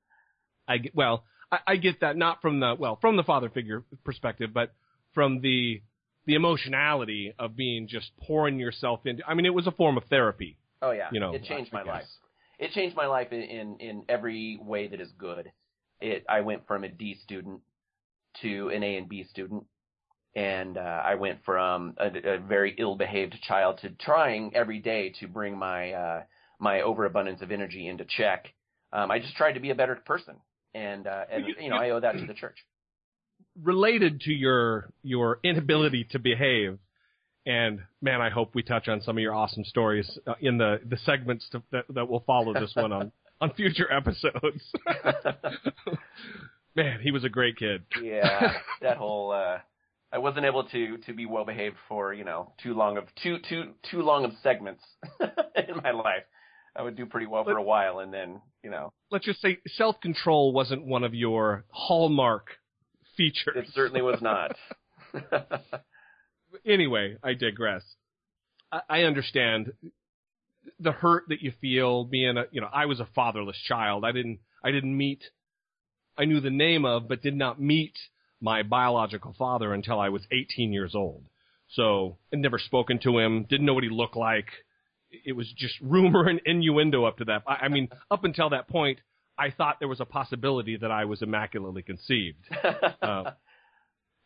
[0.67, 3.83] I get, well, I, I get that not from the well from the father figure
[4.05, 4.73] perspective, but
[5.13, 5.81] from the
[6.25, 9.23] the emotionality of being just pouring yourself into.
[9.27, 10.57] I mean, it was a form of therapy.
[10.81, 11.09] oh yeah.
[11.11, 11.93] You know, it changed I my guess.
[11.93, 12.05] life.
[12.59, 15.51] It changed my life in, in, in every way that is good.
[16.03, 17.61] It I went from a D student
[18.41, 19.65] to an A and B student.
[20.35, 25.27] And uh, I went from a, a very ill-behaved child to trying every day to
[25.27, 26.23] bring my uh,
[26.59, 28.47] my overabundance of energy into check.
[28.91, 30.35] Um, I just tried to be a better person,
[30.73, 32.57] and uh, and You- you know I owe that to the church.
[33.61, 36.79] Related to your your inability to behave,
[37.45, 40.79] and man, I hope we touch on some of your awesome stories uh, in the
[40.83, 43.11] the segments to, that that will follow this one on
[43.43, 44.63] on future episodes.
[46.75, 47.83] man, he was a great kid.
[48.01, 49.57] yeah, that whole uh
[50.11, 53.37] I wasn't able to to be well behaved for, you know, too long of too
[53.49, 54.83] too too long of segments
[55.19, 56.23] in my life.
[56.75, 59.59] I would do pretty well for a while and then, you know, Let's just say
[59.75, 62.47] self control wasn't one of your hallmark
[63.17, 63.55] features.
[63.55, 64.55] it certainly was not.
[66.65, 67.83] anyway, I digress.
[68.71, 69.73] I, I understand
[70.79, 74.05] the hurt that you feel being a, you know, I was a fatherless child.
[74.05, 75.23] I didn't, I didn't meet,
[76.17, 77.93] I knew the name of, but did not meet
[78.41, 81.23] my biological father until I was 18 years old.
[81.69, 84.47] So, I'd never spoken to him, didn't know what he looked like.
[85.25, 87.43] It was just rumor and innuendo up to that.
[87.47, 88.99] I, I mean, up until that point,
[89.37, 92.45] I thought there was a possibility that I was immaculately conceived.
[93.01, 93.31] Uh,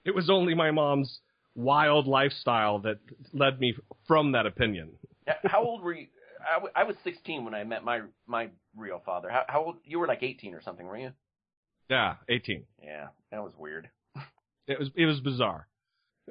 [0.06, 1.19] it was only my mom's
[1.56, 3.00] wild lifestyle that
[3.34, 3.76] led me
[4.08, 4.91] from that opinion.
[5.43, 6.08] How old were you?
[6.50, 9.30] I, w- I was 16 when I met my my real father.
[9.30, 9.76] How, how old?
[9.84, 11.12] You were like 18 or something, were you?
[11.89, 12.63] Yeah, 18.
[12.84, 13.89] Yeah, that was weird.
[14.67, 15.65] It was it was bizarre.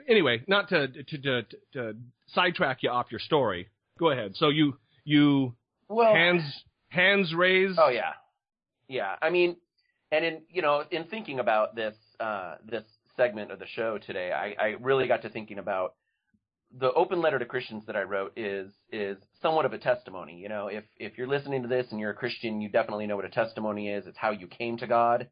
[0.06, 1.42] Anyway, not to to to,
[1.72, 3.70] to sidetrack you off your story.
[3.98, 4.32] Go ahead.
[4.36, 5.54] So you you
[5.88, 6.42] Well, hands
[6.90, 7.78] hands raised.
[7.78, 8.12] Oh yeah,
[8.88, 9.16] yeah.
[9.22, 9.56] I mean,
[10.12, 12.84] and in you know, in thinking about this uh, this
[13.16, 15.94] segment of the show today, I, I really got to thinking about
[16.78, 20.36] the open letter to Christians that I wrote is is somewhat of a testimony.
[20.36, 23.16] You know, if if you're listening to this and you're a Christian, you definitely know
[23.16, 24.06] what a testimony is.
[24.06, 25.28] It's how you came to God.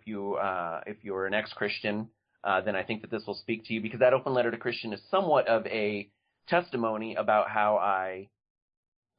[0.00, 2.08] If you uh, if you're an ex-Christian,
[2.44, 4.56] uh, then I think that this will speak to you because that open letter to
[4.56, 6.08] Christian is somewhat of a
[6.48, 8.28] testimony about how I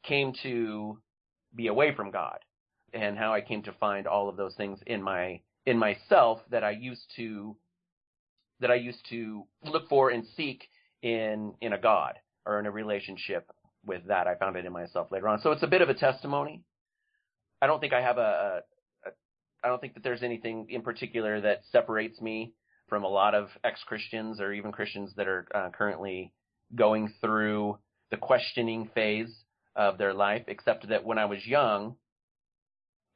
[0.04, 0.98] came to
[1.56, 2.39] be away from God
[2.93, 6.63] and how I came to find all of those things in my in myself that
[6.63, 7.56] I used to
[8.60, 10.67] that I used to look for and seek
[11.02, 13.52] in in a God or in a relationship
[13.86, 14.28] with that.
[14.28, 15.40] I found it in myself later on.
[15.42, 16.64] So it's a bit of a testimony.
[17.62, 18.62] I don't think I have a,
[19.06, 19.12] a, a
[19.64, 22.54] I don't think that there's anything in particular that separates me
[22.88, 26.34] from a lot of ex-Christians or even Christians that are uh, currently
[26.76, 27.78] going through
[28.12, 29.32] the questioning phase
[29.76, 31.96] of their life, except that when I was young,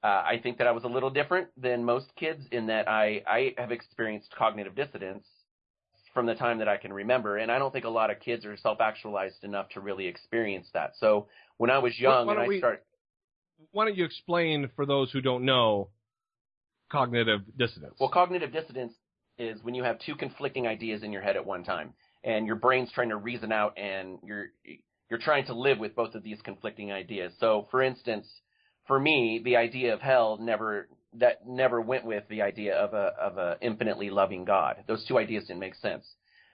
[0.03, 3.23] uh, I think that I was a little different than most kids in that I,
[3.25, 5.25] I have experienced cognitive dissonance
[6.13, 8.45] from the time that I can remember, and I don't think a lot of kids
[8.45, 10.91] are self-actualized enough to really experience that.
[10.99, 12.81] So when I was young why and I we- started,
[13.71, 15.89] Why don't you explain for those who don't know
[16.91, 17.95] cognitive dissonance?
[17.99, 18.93] well, cognitive dissonance
[19.37, 22.55] is when you have two conflicting ideas in your head at one time, and your
[22.55, 24.47] brain's trying to reason out, and you're
[25.09, 27.33] you're trying to live with both of these conflicting ideas.
[27.39, 28.27] So, for instance,
[28.87, 30.87] for me, the idea of hell never
[31.19, 34.83] that never went with the idea of a of a infinitely loving God.
[34.87, 36.07] Those two ideas didn't make sense.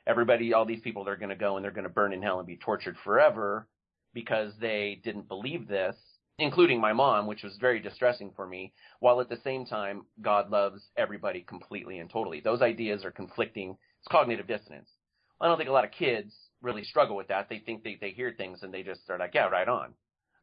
[0.08, 2.40] Everybody, all these people, they're going to go and they're going to burn in hell
[2.40, 3.68] and be tortured forever
[4.14, 5.96] because they didn't believe this,
[6.40, 8.74] including my mom, which was very distressing for me.
[9.02, 12.40] While at the same time, God loves everybody completely and totally.
[12.40, 13.78] Those ideas are conflicting.
[14.00, 14.90] It's cognitive dissonance.
[15.40, 17.48] I don't think a lot of kids really struggle with that.
[17.50, 19.94] They think they they hear things and they just are like, yeah, right on.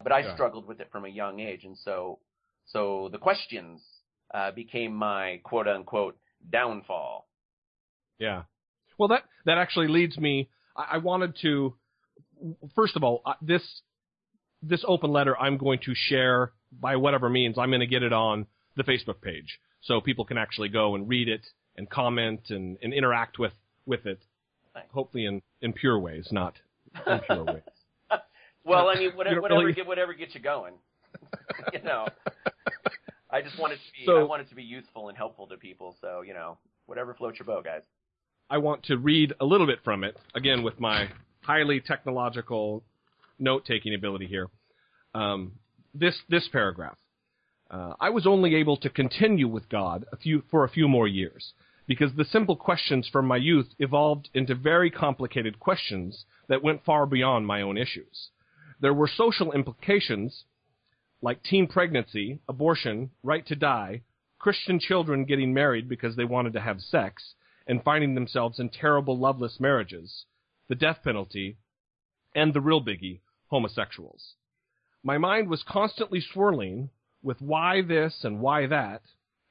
[0.02, 0.35] But I Yeah.
[0.35, 2.20] struggled with it from a young age, and so
[2.66, 3.83] so the questions
[4.32, 6.16] uh, became my quote unquote
[6.50, 7.26] downfall.
[8.18, 8.42] Yeah.
[8.98, 10.48] Well, that that actually leads me.
[10.76, 11.74] I, I wanted to.
[12.74, 13.62] First of all, uh, this
[14.62, 17.58] this open letter I'm going to share by whatever means.
[17.58, 21.08] I'm going to get it on the Facebook page so people can actually go and
[21.08, 23.52] read it and comment and, and interact with
[23.86, 24.20] with it.
[24.74, 24.88] Thanks.
[24.92, 26.54] Hopefully in in pure ways, not
[27.06, 27.62] impure ways.
[28.66, 30.74] Well, I mean, whatever whatever, really- get, whatever gets you going.
[31.72, 32.08] you know,
[33.37, 35.46] I just want it to be So- I want it to be useful and helpful
[35.49, 35.96] to people.
[36.01, 37.83] So you know, whatever floats your boat, guys.
[38.49, 41.09] I want to read a little bit from it, again with my
[41.42, 42.83] highly technological
[43.38, 44.49] note taking ability here.
[45.14, 45.53] Um,
[45.94, 46.96] this, this paragraph.
[47.70, 51.09] Uh, I was only able to continue with God a few, for a few more
[51.09, 51.53] years
[51.87, 57.07] because the simple questions from my youth evolved into very complicated questions that went far
[57.07, 58.31] beyond my own issues.
[58.81, 60.44] There were social implications
[61.22, 64.02] like teen pregnancy, abortion, right to die,
[64.38, 67.35] Christian children getting married because they wanted to have sex,
[67.66, 70.24] and finding themselves in terrible loveless marriages,
[70.68, 71.57] the death penalty,
[72.35, 74.35] and the real biggie, homosexuals.
[75.02, 76.90] My mind was constantly swirling
[77.22, 79.02] with why this and why that,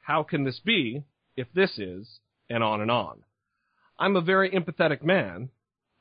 [0.01, 1.03] how can this be,
[1.35, 3.23] if this is, and on and on.
[3.97, 5.49] I'm a very empathetic man.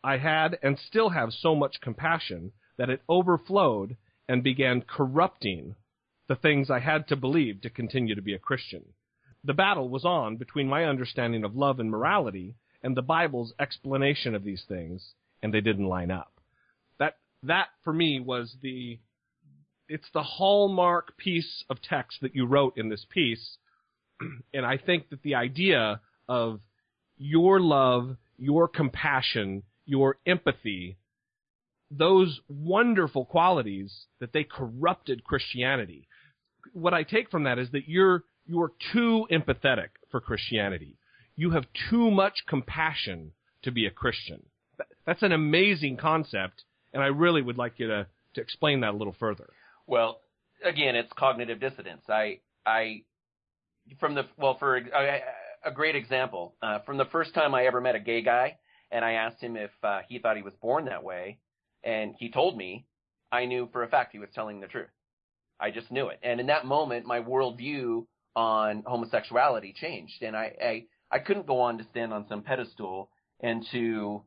[0.03, 3.97] I had and still have so much compassion that it overflowed
[4.29, 5.75] and began corrupting
[6.29, 8.85] the things I had to believe to continue to be a Christian
[9.45, 14.35] the battle was on between my understanding of love and morality and the Bible's explanation
[14.35, 16.33] of these things, and they didn't line up.
[16.99, 18.99] That that for me was the
[19.89, 23.59] it's the hallmark piece of text that you wrote in this piece,
[24.55, 26.61] and I think that the idea of
[27.19, 30.97] your love, your compassion, your empathy,
[31.97, 36.09] those wonderful qualities that they corrupted Christianity.
[36.73, 40.99] What I take from that is that you're you're too empathetic for Christianity.
[41.37, 44.43] You have too much compassion to be a Christian.
[45.07, 48.97] That's an amazing concept, and I really would like you to, to explain that a
[48.97, 49.49] little further.
[49.87, 50.21] Well,
[50.65, 52.03] again, it's cognitive dissonance.
[52.09, 53.03] I, I,
[53.99, 55.21] from the well, for a,
[55.65, 58.59] a great example, uh, from the first time I ever met a gay guy,
[58.91, 61.39] and I asked him if uh, he thought he was born that way,
[61.85, 62.87] and he told me,
[63.31, 64.89] I knew for a fact he was telling the truth.
[65.61, 70.53] I just knew it, and in that moment, my worldview on homosexuality changed, and I,
[70.61, 74.23] I, I couldn't go on to stand on some pedestal and to,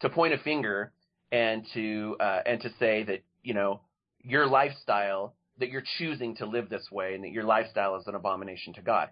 [0.00, 0.92] to point a finger
[1.32, 3.80] and to, uh, and to say that you know
[4.22, 8.14] your lifestyle that you're choosing to live this way and that your lifestyle is an
[8.14, 9.08] abomination to God.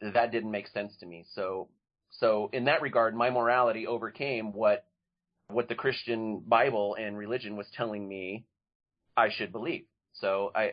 [0.00, 1.24] That didn't make sense to me.
[1.34, 1.68] So
[2.10, 4.84] so in that regard my morality overcame what
[5.48, 8.44] what the Christian Bible and religion was telling me
[9.16, 9.84] I should believe.
[10.14, 10.72] So I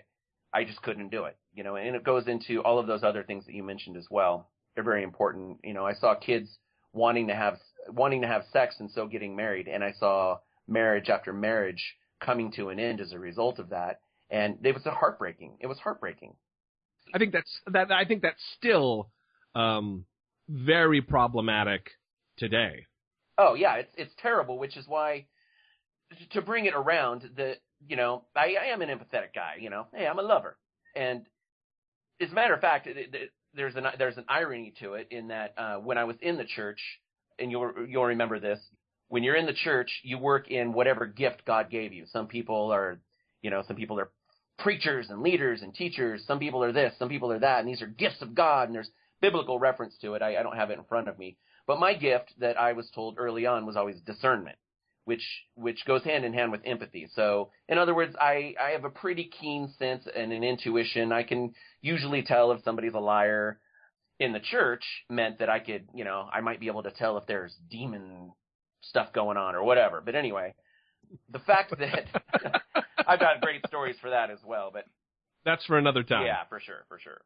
[0.54, 1.38] I just couldn't do it.
[1.54, 4.08] You know, and it goes into all of those other things that you mentioned as
[4.10, 4.50] well.
[4.76, 5.60] They're very important.
[5.64, 6.50] You know, I saw kids
[6.94, 7.58] wanting to have
[7.90, 12.52] wanting to have sex and so getting married and I saw marriage after marriage coming
[12.54, 14.00] to an end as a result of that.
[14.30, 15.58] And it was heartbreaking.
[15.60, 16.36] It was heartbreaking.
[17.14, 17.92] I think that's that.
[17.92, 19.10] I think that's still
[19.56, 20.06] um,
[20.48, 21.90] very problematic
[22.38, 22.86] today.
[23.42, 24.60] Oh yeah, it's it's terrible.
[24.60, 25.26] Which is why
[26.32, 27.56] to bring it around, the
[27.88, 29.56] you know I, I am an empathetic guy.
[29.60, 30.58] You know, hey, I'm a lover,
[30.96, 31.26] and
[32.22, 35.30] as a matter of fact, it, it, there's an there's an irony to it in
[35.30, 36.80] that uh, when I was in the church,
[37.40, 38.60] and you'll you'll remember this.
[39.08, 42.06] When you're in the church, you work in whatever gift God gave you.
[42.14, 43.02] Some people are,
[43.42, 44.10] you know, some people are
[44.60, 46.24] preachers and leaders and teachers.
[46.28, 48.76] Some people are this, some people are that, and these are gifts of God, and
[48.76, 48.90] there's
[49.20, 50.22] biblical reference to it.
[50.22, 51.38] I, I don't have it in front of me.
[51.72, 54.58] But my gift that I was told early on was always discernment.
[55.06, 57.08] which which goes hand in hand with empathy.
[57.16, 61.14] So, in other words, I I have a pretty keen sense and an intuition.
[61.14, 63.60] I can usually tell if somebody's a liar.
[64.20, 67.18] In the church meant that I could, you know, I might be able to tell
[67.18, 68.34] if there's demon
[68.82, 70.02] stuff going on or whatever.
[70.08, 70.54] But anyway,
[71.32, 72.06] the fact that
[73.08, 74.86] I've got great stories for that as well, but
[75.46, 76.26] That's for another time.
[76.26, 77.22] yeah, for sure, for sure.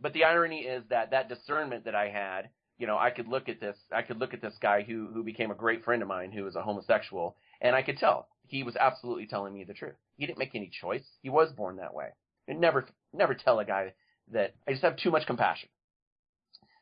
[0.00, 2.42] But the irony is that that discernment that I had,
[2.78, 5.22] you know, I could look at this, I could look at this guy who who
[5.22, 8.62] became a great friend of mine who was a homosexual, and I could tell he
[8.62, 9.96] was absolutely telling me the truth.
[10.16, 11.04] He didn't make any choice.
[11.22, 12.08] He was born that way.
[12.48, 13.94] And never never tell a guy
[14.32, 15.68] that I just have too much compassion.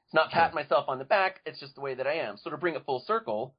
[0.04, 2.36] It's not patting myself on the back, it's just the way that I am.
[2.36, 3.54] So to bring it full circle,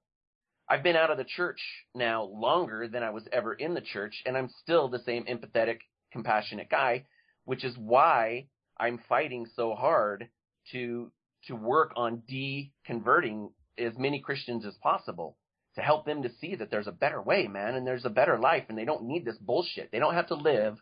[0.69, 1.59] I've been out of the church
[1.93, 5.79] now longer than I was ever in the church, and I'm still the same empathetic,
[6.11, 7.05] compassionate guy,
[7.45, 10.29] which is why I'm fighting so hard
[10.71, 11.11] to
[11.47, 15.37] to work on deconverting as many Christians as possible
[15.75, 18.39] to help them to see that there's a better way, man, and there's a better
[18.39, 19.91] life, and they don't need this bullshit.
[19.91, 20.77] They don't have to live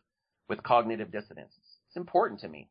[0.48, 1.54] with cognitive dissonance.
[1.88, 2.70] It's important to me.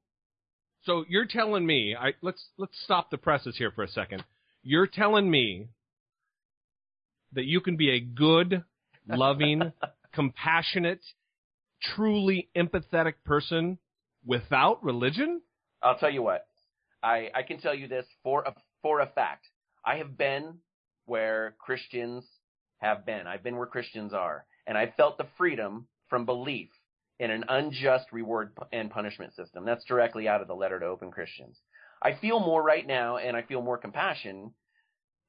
[0.84, 4.24] So you're telling me, I let's let's stop the presses here for a second.
[4.62, 5.68] You're telling me
[7.32, 8.64] that you can be a good,
[9.08, 9.72] loving,
[10.12, 11.00] compassionate,
[11.82, 13.78] truly empathetic person
[14.24, 15.40] without religion?
[15.82, 16.46] I'll tell you what.
[17.02, 19.46] I I can tell you this for a for a fact.
[19.84, 20.58] I have been
[21.06, 22.24] where Christians
[22.78, 23.26] have been.
[23.26, 26.68] I've been where Christians are, and I felt the freedom from belief
[27.18, 29.64] in an unjust reward and punishment system.
[29.64, 31.58] That's directly out of the letter to open Christians.
[32.02, 34.52] I feel more right now, and I feel more compassion,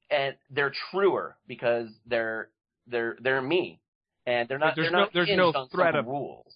[0.09, 2.49] and they're truer because they're
[2.87, 3.79] they're they're me,
[4.25, 6.53] and they're not There's they're no- not there's no threat of- rules.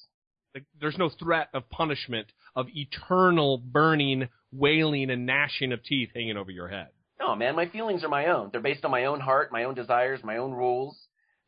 [0.79, 6.51] There's no threat of punishment, of eternal burning, wailing, and gnashing of teeth hanging over
[6.51, 6.87] your head.
[7.19, 8.49] No, man, my feelings are my own.
[8.51, 10.97] They're based on my own heart, my own desires, my own rules.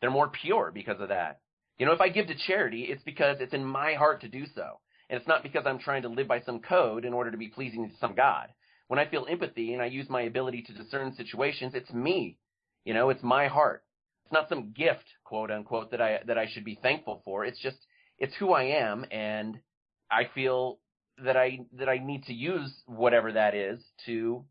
[0.02, 1.39] They're more pure because of that.
[1.78, 4.45] You know, if I give to charity, it's because it's in my heart to do
[4.54, 4.80] so.
[5.10, 7.47] And it's not because I'm trying to live by some code in order to be
[7.47, 8.50] pleasing to some God.
[8.88, 12.38] When I feel empathy and I use my ability to discern situations, it's me.
[12.86, 13.84] You know, it's my heart.
[14.26, 17.45] It's not some gift, quote unquote, that I that I should be thankful for.
[17.45, 17.78] It's just
[18.18, 19.60] it's who I am and
[20.12, 20.80] I feel
[21.26, 24.43] that I that I need to use whatever that is to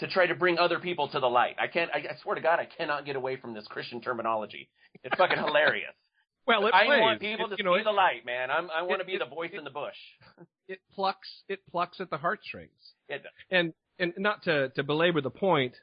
[0.00, 1.56] to try to bring other people to the light.
[1.58, 1.90] I can't.
[1.92, 4.68] I, I swear to God, I cannot get away from this Christian terminology.
[5.04, 5.92] It's fucking hilarious.
[6.46, 7.00] Well, it I plays.
[7.02, 8.50] want people It- to you know, see it, the light, man.
[8.50, 9.92] I'm, I want to be the voice in the bush.
[10.68, 12.70] it plucks it plucks at the heartstrings.
[13.10, 13.32] It does.
[13.50, 15.74] And and not to to belabor the point,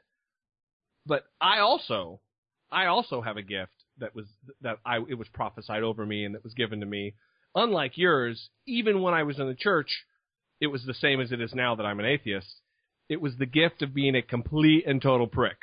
[1.06, 2.20] but I also
[2.72, 4.26] I also have a gift that was
[4.62, 7.14] that I it was prophesied over me and that was given to me.
[7.56, 9.90] Unlike yours, even when I was in the church,
[10.60, 12.62] it was the same as it is now that I'm an atheist.
[13.10, 15.58] It was the gift of being a complete and total prick.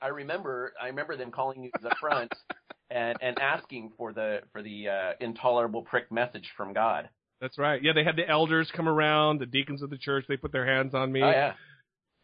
[0.00, 0.72] I remember.
[0.80, 2.32] I remember them calling you to the front
[2.90, 7.08] and and asking for the for the uh, intolerable prick message from God.
[7.40, 7.82] That's right.
[7.82, 10.24] Yeah, they had the elders come around, the deacons of the church.
[10.28, 11.22] They put their hands on me.
[11.22, 11.54] Oh yeah.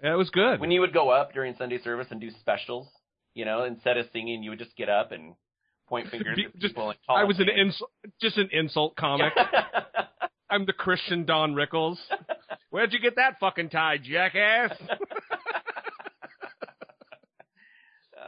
[0.02, 0.60] Yeah, it was good.
[0.60, 2.88] When you would go up during Sunday service and do specials,
[3.34, 5.34] you know, instead of singing, you would just get up and
[5.88, 6.90] point fingers Be- at just- people.
[6.90, 9.32] And call I was an insult, just an insult comic.
[10.50, 11.98] I'm the Christian Don Rickles.
[12.70, 14.72] Where'd you get that fucking tie, jackass?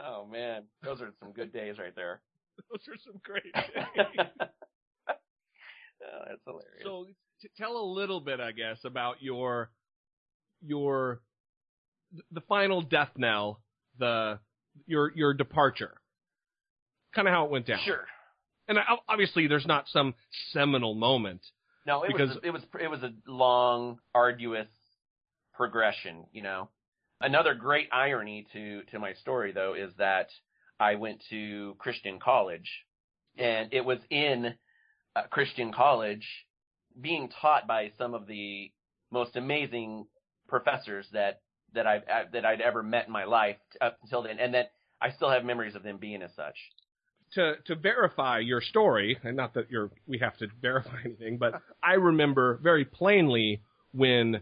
[0.05, 2.21] oh man, those are some good days right there.
[2.69, 3.61] Those are some great oh,
[6.27, 6.83] that's hilarious.
[6.83, 7.05] so,
[7.41, 9.71] t- tell a little bit, I guess, about your
[10.65, 11.21] your
[12.31, 13.61] the final death knell,
[13.99, 14.39] the
[14.85, 15.93] your your departure,
[17.13, 17.79] kind of how it went down.
[17.85, 18.05] sure.
[18.67, 20.13] And I, obviously, there's not some
[20.51, 21.41] seminal moment.
[21.85, 24.67] No, it Because- was it was it was a long, arduous
[25.53, 26.25] progression.
[26.31, 26.69] You know,
[27.19, 30.29] another great irony to to my story though is that
[30.79, 32.69] I went to Christian college,
[33.37, 34.55] and it was in
[35.15, 36.25] uh, Christian college
[36.99, 38.71] being taught by some of the
[39.11, 40.05] most amazing
[40.47, 41.41] professors that
[41.73, 42.03] that I've
[42.33, 45.43] that I'd ever met in my life up until then, and that I still have
[45.43, 46.55] memories of them being as such.
[47.33, 51.61] To to verify your story, and not that you're we have to verify anything, but
[51.83, 53.61] I remember very plainly
[53.93, 54.41] when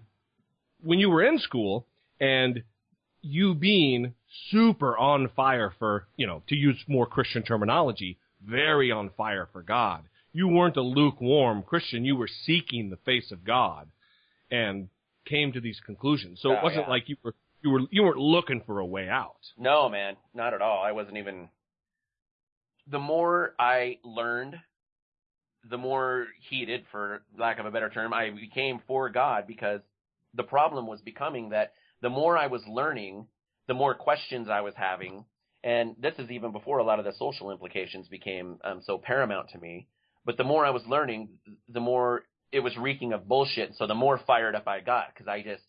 [0.81, 1.85] when you were in school
[2.19, 2.63] and
[3.21, 4.13] you being
[4.49, 9.61] super on fire for, you know, to use more Christian terminology, very on fire for
[9.61, 10.03] God.
[10.31, 13.89] You weren't a lukewarm Christian, you were seeking the face of God
[14.49, 14.87] and
[15.25, 16.39] came to these conclusions.
[16.41, 16.89] So it Oh, wasn't yeah.
[16.89, 19.35] like you were you were you weren't looking for a way out.
[19.57, 20.81] No, man, not at all.
[20.81, 21.49] I wasn't even.
[22.91, 24.55] The more I learned,
[25.69, 29.81] the more heated, for lack of a better term, I became for God because
[30.33, 33.27] the problem was becoming that the more I was learning,
[33.67, 35.25] the more questions I was having,
[35.63, 39.49] And this is even before a lot of the social implications became um, so paramount
[39.49, 39.87] to me.
[40.25, 41.29] But the more I was learning,
[41.67, 43.75] the more it was reeking of bullshit.
[43.75, 45.63] So the more fired up I got because I just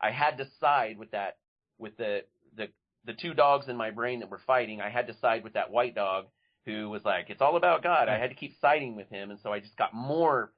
[0.00, 1.36] I had to side with that
[1.78, 2.20] with the
[2.56, 2.68] the
[3.04, 4.80] the two dogs in my brain that were fighting.
[4.80, 6.26] I had to side with that white dog
[6.66, 8.08] who was like, it's all about God.
[8.08, 10.52] I had to keep siding with him, and so I just got more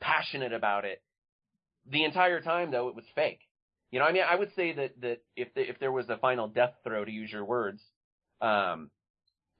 [0.00, 1.02] passionate about it.
[1.90, 3.40] The entire time, though, it was fake.
[3.90, 6.18] You know, I mean, I would say that that if the, if there was a
[6.18, 7.82] final death throe, to use your words,
[8.40, 8.90] um,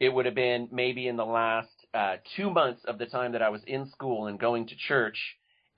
[0.00, 3.42] it would have been maybe in the last uh, two months of the time that
[3.42, 5.18] I was in school and going to church,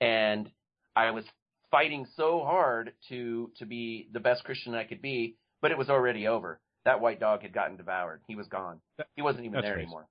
[0.01, 0.49] and
[0.95, 1.23] I was
[1.69, 5.89] fighting so hard to to be the best Christian I could be, but it was
[5.89, 6.59] already over.
[6.85, 8.21] That white dog had gotten devoured.
[8.27, 8.81] He was gone.
[9.15, 9.81] He wasn't even That's there racist.
[9.81, 10.07] anymore.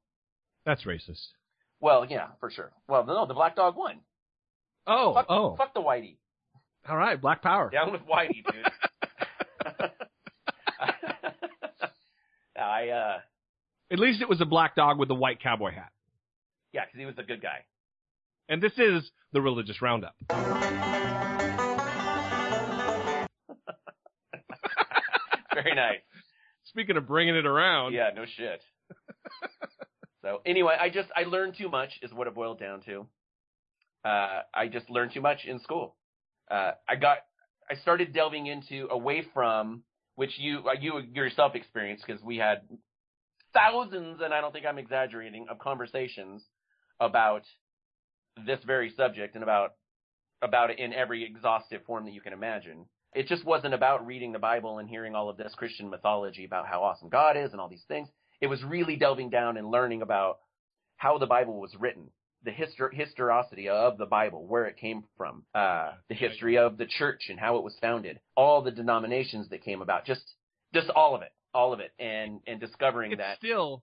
[0.65, 1.27] That's racist.
[1.81, 2.71] Well, yeah, for sure.
[2.89, 4.01] Well, no, the black dog won.
[4.87, 6.17] Oh, fuck, oh, fuck the whitey.
[6.89, 7.71] all right, Black Power.
[7.71, 8.71] Down with whitey, dude.
[12.57, 13.19] I uh,
[13.91, 15.91] At least it was a black dog with a white cowboy hat.
[16.73, 17.65] yeah, because he was a good guy.
[18.49, 20.15] And this is the religious roundup.
[25.55, 26.01] Very nice.
[26.71, 28.63] Speaking of bringing it around, Yeah, no shit.
[30.23, 33.07] so anyway, I just I learned too much is what it boiled down to.
[34.05, 35.97] Uh, I just learned too much in school.
[36.51, 37.19] Uh, I got
[37.69, 39.83] I started delving into away from
[40.15, 42.63] which you uh, you yourself experienced because we had
[43.53, 46.43] thousands, and I don't think I'm exaggerating, of conversations
[47.01, 47.43] about
[48.47, 49.75] this very subject and about
[50.41, 52.87] about it in every exhaustive form that you can imagine.
[53.15, 56.67] It just wasn't about reading the Bible and hearing all of this Christian mythology about
[56.67, 58.09] how awesome God is and all these things.
[58.41, 60.39] It was really delving down and learning about
[60.97, 62.11] how the Bible was written,
[62.45, 66.87] the histor- historicity of the Bible, where it came from, uh, the history of the
[66.87, 70.23] church and how it was founded, all the denominations that came about, just
[70.73, 73.83] just all of it, all of it, and and discovering it's that still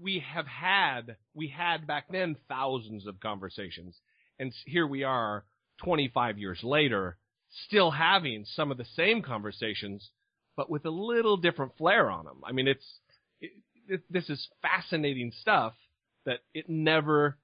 [0.00, 3.96] we have had we had back then thousands of conversations,
[4.38, 5.44] and here we are,
[5.84, 7.16] 25 years later,
[7.66, 10.10] still having some of the same conversations,
[10.56, 12.40] but with a little different flair on them.
[12.44, 12.98] I mean, it's
[13.40, 13.52] it,
[13.88, 15.74] it, this is fascinating stuff
[16.24, 17.38] that it never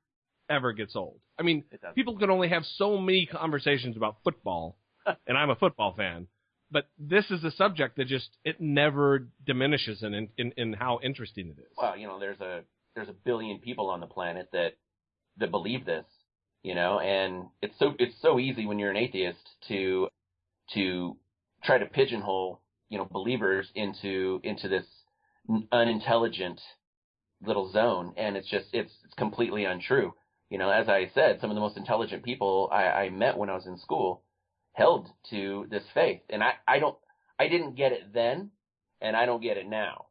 [0.48, 1.20] ever gets old.
[1.38, 4.78] I mean, people can only have so many conversations about football,
[5.26, 6.26] and I'm a football fan.
[6.70, 11.48] But this is a subject that just it never diminishes in in, in how interesting
[11.48, 11.72] it is.
[11.76, 12.62] well, you know, there's a
[12.94, 14.74] there's a billion people on the planet that
[15.38, 16.04] that believe this,
[16.62, 19.38] you know, and it's so it's so easy when you're an atheist
[19.68, 20.08] to
[20.74, 21.16] to
[21.64, 24.86] try to pigeonhole, you know, believers into into this
[25.72, 26.60] unintelligent
[27.42, 30.14] little zone, and it's just it's it's completely untrue.
[30.50, 33.50] You know, as I said, some of the most intelligent people I, I met when
[33.50, 34.22] I was in school
[34.72, 36.96] held to this faith, and I I don't
[37.38, 38.50] I didn't get it then,
[39.00, 40.06] and I don't get it now.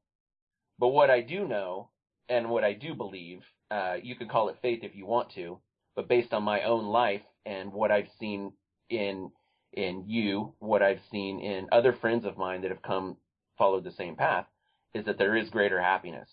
[0.79, 1.89] But what I do know
[2.29, 3.41] and what I do believe,
[3.71, 5.59] uh, you can call it faith if you want to,
[5.97, 8.53] but based on my own life and what I've seen
[8.89, 9.31] in
[9.73, 13.17] in you, what I've seen in other friends of mine that have come
[13.57, 14.45] followed the same path,
[14.93, 16.29] is that there is greater happiness.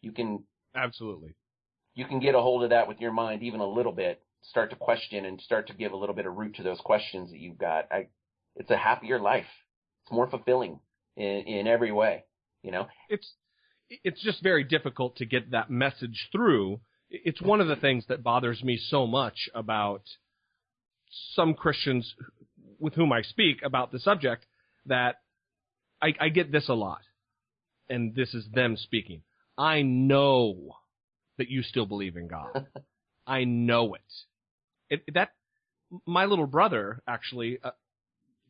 [0.00, 0.42] You can
[0.74, 1.34] Absolutely.
[1.94, 4.70] you can get a hold of that with your mind even a little bit, start
[4.70, 7.38] to question and start to give a little bit of root to those questions that
[7.38, 7.92] you've got.
[7.92, 8.08] I,
[8.56, 9.46] it's a happier life.
[10.02, 10.80] It's more fulfilling
[11.16, 12.24] in, in every way,
[12.62, 12.86] you know?
[13.10, 13.34] It's
[13.90, 16.80] it's just very difficult to get that message through.
[17.10, 20.02] It's one of the things that bothers me so much about
[21.34, 22.14] some Christians
[22.78, 24.46] with whom I speak about the subject
[24.86, 25.16] that
[26.02, 27.00] I, I get this a lot,
[27.88, 29.22] and this is them speaking.
[29.56, 30.76] I know
[31.38, 32.66] that you still believe in God.
[33.26, 34.02] I know it.
[34.90, 35.30] It that
[36.06, 37.70] my little brother actually uh,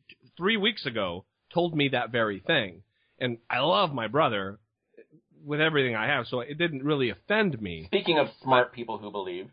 [0.09, 2.83] t- three weeks ago told me that very thing,
[3.19, 4.59] and I love my brother
[5.43, 7.85] with everything I have, so it didn't really offend me.
[7.87, 9.49] Speaking of smart people who believe,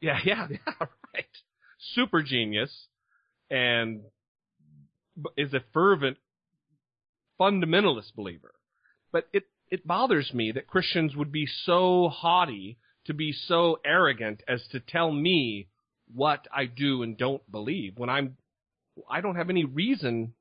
[0.00, 1.26] Yeah, yeah, yeah, right.
[1.94, 2.70] Super genius,
[3.50, 4.02] and
[5.36, 6.16] is a fervent
[7.40, 8.54] fundamentalist believer.
[9.12, 14.42] But it it bothers me that Christians would be so haughty, to be so arrogant
[14.46, 15.68] as to tell me
[16.14, 18.36] what I do and don't believe when I'm
[19.08, 20.34] I don't have any reason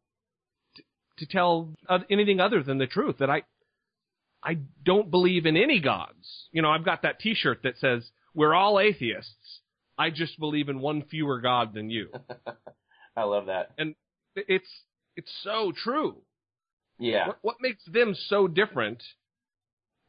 [0.76, 0.84] to,
[1.20, 1.70] to tell
[2.10, 3.44] anything other than the truth that I
[4.44, 6.48] I don't believe in any gods.
[6.52, 8.04] You know, I've got that T-shirt that says
[8.36, 9.60] we're all atheists.
[9.98, 12.10] I just believe in one fewer god than you.
[13.16, 13.72] I love that.
[13.78, 13.96] And
[14.36, 14.68] it's
[15.16, 16.18] it's so true.
[17.00, 17.28] Yeah.
[17.28, 19.04] What, what makes them so different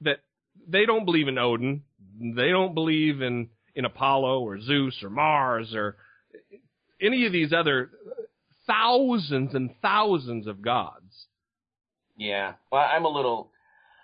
[0.00, 0.20] that
[0.66, 1.82] they don't believe in Odin,
[2.18, 5.96] they don't believe in in Apollo or Zeus or Mars or
[7.00, 7.90] any of these other
[8.66, 11.26] thousands and thousands of gods.
[12.16, 12.54] Yeah.
[12.70, 13.50] Well, I'm a little,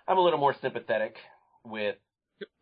[0.07, 1.15] I'm a little more sympathetic
[1.63, 1.95] with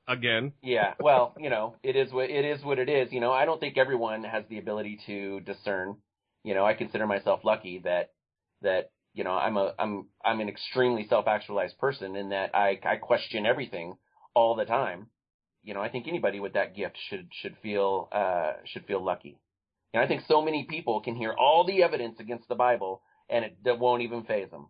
[0.07, 3.11] Again, yeah, well, you know, it is what it is what it is.
[3.11, 5.97] You know, I don't think everyone has the ability to discern.
[6.43, 8.09] You know, I consider myself lucky that
[8.63, 12.95] that you know I'm a I'm I'm an extremely self-actualized person in that I I
[12.95, 13.97] question everything
[14.33, 15.07] all the time.
[15.61, 19.37] You know, I think anybody with that gift should should feel uh should feel lucky.
[19.93, 23.45] And I think so many people can hear all the evidence against the Bible and
[23.45, 24.69] it that won't even faze them.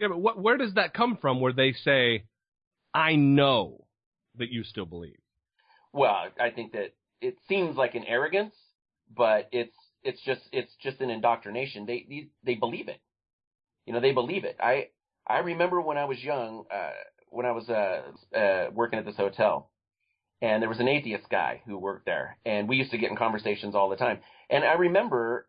[0.00, 1.40] Yeah, but what, where does that come from?
[1.40, 2.24] Where they say,
[2.92, 3.86] "I know
[4.36, 5.18] that you still believe."
[5.92, 8.54] Well, I think that it seems like an arrogance,
[9.14, 11.86] but it's it's just it's just an indoctrination.
[11.86, 13.00] They they, they believe it.
[13.86, 14.56] You know, they believe it.
[14.60, 14.88] I
[15.26, 16.90] I remember when I was young, uh,
[17.30, 19.70] when I was uh, uh, working at this hotel,
[20.42, 23.16] and there was an atheist guy who worked there, and we used to get in
[23.16, 24.18] conversations all the time.
[24.50, 25.48] And I remember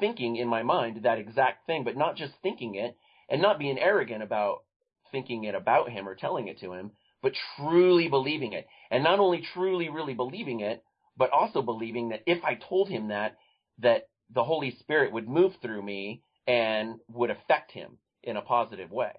[0.00, 2.96] thinking in my mind that exact thing, but not just thinking it,
[3.28, 4.62] and not being arrogant about
[5.10, 6.90] thinking it about him or telling it to him,
[7.22, 8.66] but truly believing it.
[8.90, 10.82] And not only truly, really believing it,
[11.16, 13.36] but also believing that if I told him that,
[13.80, 18.90] that the Holy Spirit would move through me and would affect him in a positive
[18.90, 19.12] way.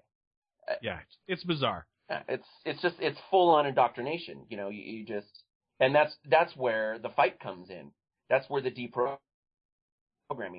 [0.68, 1.86] Uh, yeah, it's bizarre.
[2.28, 4.44] It's it's just it's full on indoctrination.
[4.48, 5.44] You know, you, you just
[5.78, 7.90] and that's that's where the fight comes in.
[8.28, 9.18] That's where the deprogramming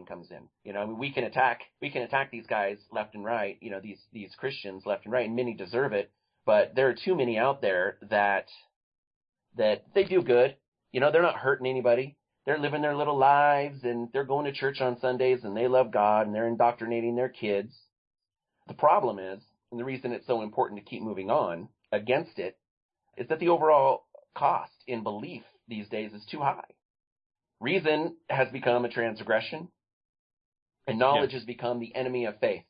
[0.07, 0.47] comes in.
[0.63, 3.57] You know, I mean, we can attack we can attack these guys left and right.
[3.61, 6.11] You know, these these Christians left and right, and many deserve it.
[6.45, 8.47] But there are too many out there that
[9.57, 10.55] that they do good.
[10.91, 12.17] You know, they're not hurting anybody.
[12.45, 15.91] They're living their little lives and they're going to church on Sundays and they love
[15.91, 17.73] God and they're indoctrinating their kids.
[18.67, 19.41] The problem is,
[19.71, 22.57] and the reason it's so important to keep moving on against it,
[23.17, 24.05] is that the overall
[24.35, 26.63] cost in belief these days is too high.
[27.61, 29.69] Reason has become a transgression,
[30.87, 31.41] and knowledge Yes.
[31.41, 32.65] has become the enemy of faith.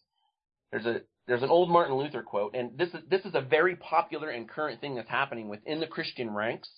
[0.71, 3.77] There's a there's an old Martin Luther quote, and this is this is a very
[3.77, 6.69] popular and current thing that's happening within the Christian ranks.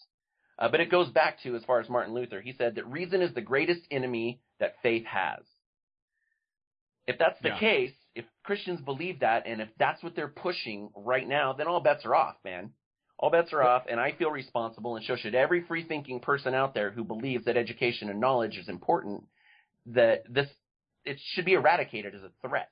[0.60, 2.40] Uh, but it goes back to as far as Martin Luther.
[2.40, 5.44] He said that reason is the greatest enemy that faith has.
[7.08, 7.58] If that's the Yeah.
[7.60, 11.80] case, if Christians believe that, and if that's what they're pushing right now, then all
[11.82, 12.72] bets are off, man.
[13.24, 16.54] All bets are off, and I feel responsible, and so should every free thinking person
[16.54, 19.24] out there who believes that education and knowledge is important,
[19.86, 20.50] that this
[21.06, 22.70] it should be eradicated as a threat.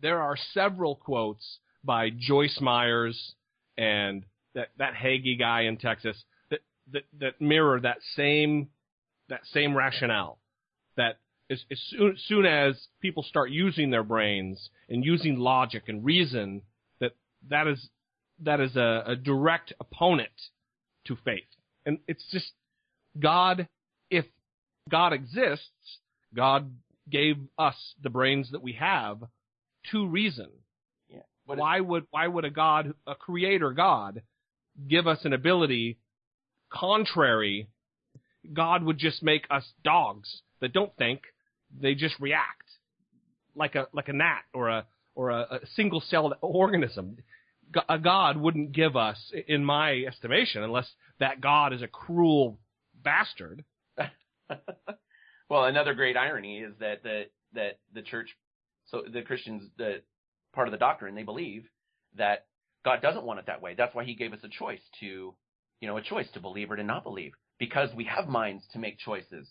[0.00, 3.34] there are several quotes by Joyce Myers
[3.76, 6.60] and that that Hagee guy in Texas that
[6.92, 8.68] that, that mirror that same
[9.28, 10.38] that same rationale.
[10.96, 11.18] That
[11.50, 16.62] as, as soon, soon as people start using their brains and using logic and reason,
[17.00, 17.12] that
[17.50, 17.90] that is
[18.42, 20.30] that is a, a direct opponent
[21.06, 21.44] to faith.
[21.86, 22.52] And it's just
[23.18, 23.68] God.
[24.10, 24.24] If
[24.88, 25.98] God exists,
[26.34, 26.72] God
[27.08, 29.22] gave us the brains that we have
[29.92, 30.48] to reason.
[31.08, 31.20] Yeah.
[31.46, 34.22] But why would why would a God, a creator God,
[34.88, 35.98] give us an ability
[36.72, 37.68] contrary?
[38.52, 41.22] God would just make us dogs that don't think;
[41.78, 42.64] they just react
[43.54, 47.16] like a like a gnat or a or a, a single celled organism.
[47.88, 52.58] A God wouldn't give us, in my estimation, unless that God is a cruel
[52.94, 53.64] bastard.
[55.48, 58.28] well, another great irony is that the that the church,
[58.86, 60.02] so the Christians, the
[60.52, 61.64] part of the doctrine, they believe
[62.16, 62.46] that
[62.84, 63.74] God doesn't want it that way.
[63.74, 65.34] That's why He gave us a choice to,
[65.80, 68.78] you know, a choice to believe or to not believe, because we have minds to
[68.78, 69.48] make choices.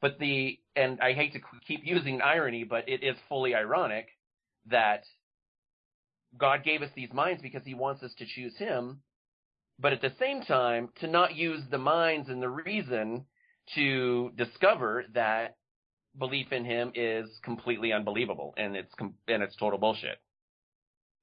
[0.00, 4.08] But the and I hate to keep using irony, but it is fully ironic
[4.66, 5.04] that
[6.38, 9.02] God gave us these minds because He wants us to choose Him,
[9.78, 13.24] but at the same time to not use the minds and the reason
[13.74, 15.56] to discover that
[16.18, 20.18] belief in him is completely unbelievable and it's com- and it's total bullshit.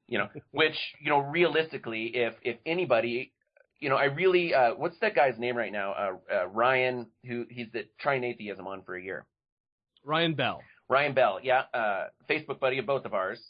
[0.08, 3.34] You know, which you know realistically, if if anybody,
[3.80, 5.92] you know, I really uh, what's that guy's name right now?
[5.92, 9.26] Uh, uh, Ryan, who he's the trying atheism on for a year.
[10.04, 10.62] Ryan Bell.
[10.90, 13.42] Ryan Bell, yeah, uh, Facebook buddy of both of ours.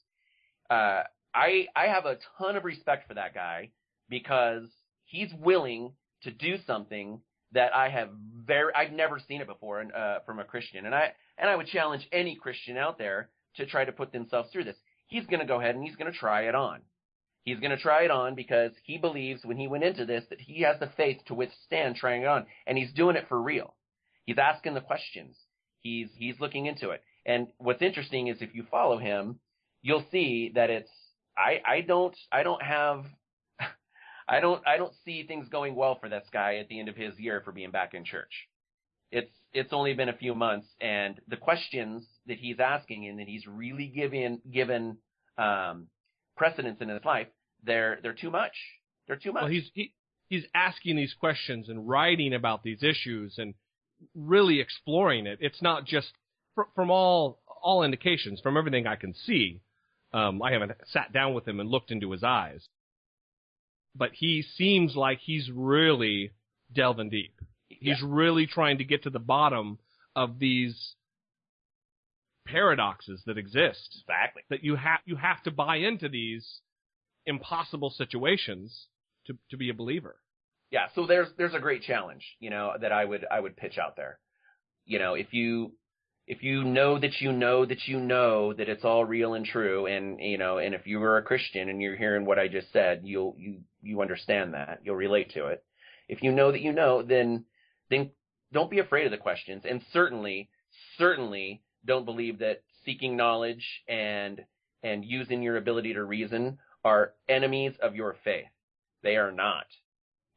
[1.34, 3.71] I I have a ton of respect for that guy
[4.09, 4.63] because
[5.05, 7.21] he's willing to do something
[7.53, 8.09] that I have
[8.45, 11.67] very I've never seen it before uh, from a Christian, and I and I would
[11.67, 14.78] challenge any Christian out there to try to put themselves through this.
[15.07, 16.82] He's going to go ahead and he's going to try it on.
[17.43, 20.41] He's going to try it on because he believes when he went into this that
[20.41, 23.73] he has the faith to withstand trying it on, and he's doing it for real.
[24.25, 25.38] He's asking the questions.
[25.82, 27.01] He's he's looking into it.
[27.25, 29.39] And what's interesting is if you follow him,
[29.82, 30.91] you'll see that it's
[31.38, 33.05] I I don't I don't have
[34.27, 36.95] I don't I don't see things going well for this guy at the end of
[36.95, 38.47] his year for being back in church.
[39.11, 43.27] It's it's only been a few months and the questions that he's asking and that
[43.27, 44.97] he's really given given
[45.38, 45.88] um
[46.38, 47.27] precedence in his life,
[47.63, 48.53] they're they're too much.
[49.07, 49.43] They're too much.
[49.43, 49.93] Well, he's he,
[50.29, 53.53] he's asking these questions and writing about these issues and
[54.15, 55.39] really exploring it.
[55.41, 56.11] It's not just
[56.55, 59.61] fr- from all all indications, from everything I can see.
[60.13, 62.67] Um, I haven't sat down with him and looked into his eyes,
[63.95, 66.31] but he seems like he's really
[66.73, 67.39] delving deep.
[67.67, 69.77] He's really trying to get to the bottom
[70.15, 70.95] of these
[72.47, 74.03] paradoxes that exist.
[74.07, 74.43] exactly.
[74.49, 76.61] That you have you have to buy into these
[77.25, 78.87] impossible situations
[79.27, 80.17] to to be a believer.
[80.71, 83.77] Yeah, so there's there's a great challenge, you know, that I would I would pitch
[83.77, 84.19] out there.
[84.85, 85.73] You know, if you
[86.28, 89.86] if you know that you know that you know that it's all real and true
[89.86, 92.71] and you know, and if you were a Christian and you're hearing what I just
[92.73, 94.82] said, you'll you you understand that.
[94.84, 95.63] You'll relate to it.
[96.09, 97.45] If you know that you know, then
[97.89, 98.11] then
[98.51, 100.49] don't be afraid of the questions and certainly
[100.97, 104.43] certainly don't believe that seeking knowledge and
[104.84, 108.45] and using your ability to reason are enemies of your faith.
[109.01, 109.65] They are not.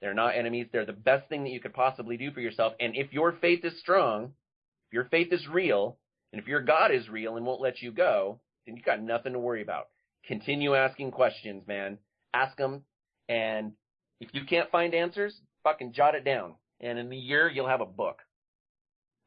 [0.00, 0.68] They're not enemies.
[0.72, 2.74] They're the best thing that you could possibly do for yourself.
[2.78, 4.32] And if your faith is strong,
[4.90, 5.98] if your faith is real,
[6.32, 9.34] and if your God is real and won't let you go, then you've got nothing
[9.34, 9.86] to worry about.
[10.26, 11.98] Continue asking questions, man.
[12.34, 12.82] Ask them.
[13.28, 13.72] And
[14.20, 16.54] if you can't find answers, fucking jot it down.
[16.80, 18.18] And in a year, you'll have a book.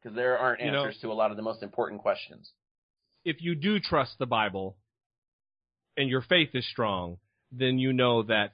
[0.01, 2.51] Because there aren't You know- answers to a lot of the most important questions.
[3.23, 4.77] If you do trust the Bible
[5.95, 7.19] and your faith is strong,
[7.53, 8.51] then you know that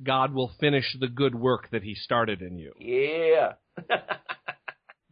[0.00, 2.72] God will finish the good work that he started in you.
[2.78, 3.54] Yeah.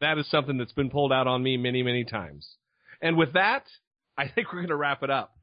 [0.01, 2.49] That is something that's been pulled out on me many, many times.
[3.03, 3.65] And with that,
[4.17, 5.37] I think we're going to wrap it up.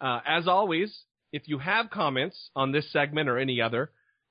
[0.00, 3.90] Uh, as always, if you have comments on this segment or any other,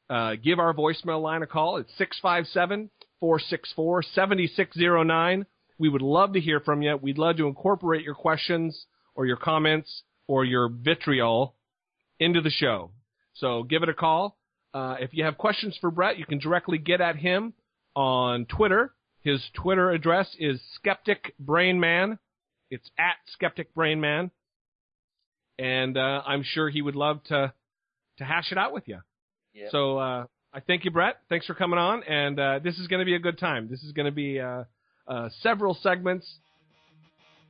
[0.10, 1.78] uh, give our voicemail line a call.
[1.78, 5.46] It's 657 464 7609.
[5.80, 6.96] We would love to hear from you.
[6.98, 11.56] We'd love to incorporate your questions or your comments or your vitriol
[12.20, 12.92] into the show.
[13.36, 14.38] So give it a call.
[14.74, 17.54] Uh, if you have questions for Brett, you can directly get at him
[17.96, 18.94] on Twitter.
[19.24, 22.20] His Twitter address is Skeptic Brain Man.
[22.70, 24.32] It's at Skeptic Brain Man,
[25.58, 27.54] and uh, I'm sure he would love to
[28.18, 29.00] to hash it out with you.
[29.54, 29.70] Yep.
[29.72, 31.20] So uh, I thank you, Brett.
[31.30, 33.70] Thanks for coming on, and uh, this is going to be a good time.
[33.70, 34.64] This is going to be uh,
[35.08, 36.28] uh, several segments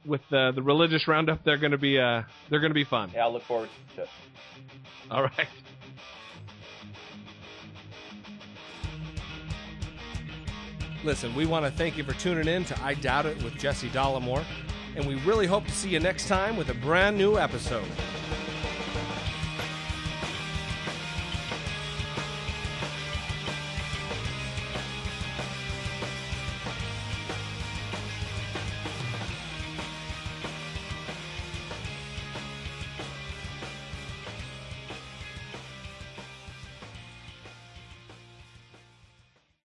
[0.06, 1.44] with the the religious roundup.
[1.44, 3.12] They're going to be uh, they're going to be fun.
[3.16, 4.10] yeah, I'll look forward to it.
[5.10, 5.48] All right.
[11.04, 13.89] Listen, we want to thank you for tuning in to I Doubt It with Jesse
[13.89, 14.45] Dollemore,
[14.95, 17.84] and we really hope to see you next time with a brand new episode.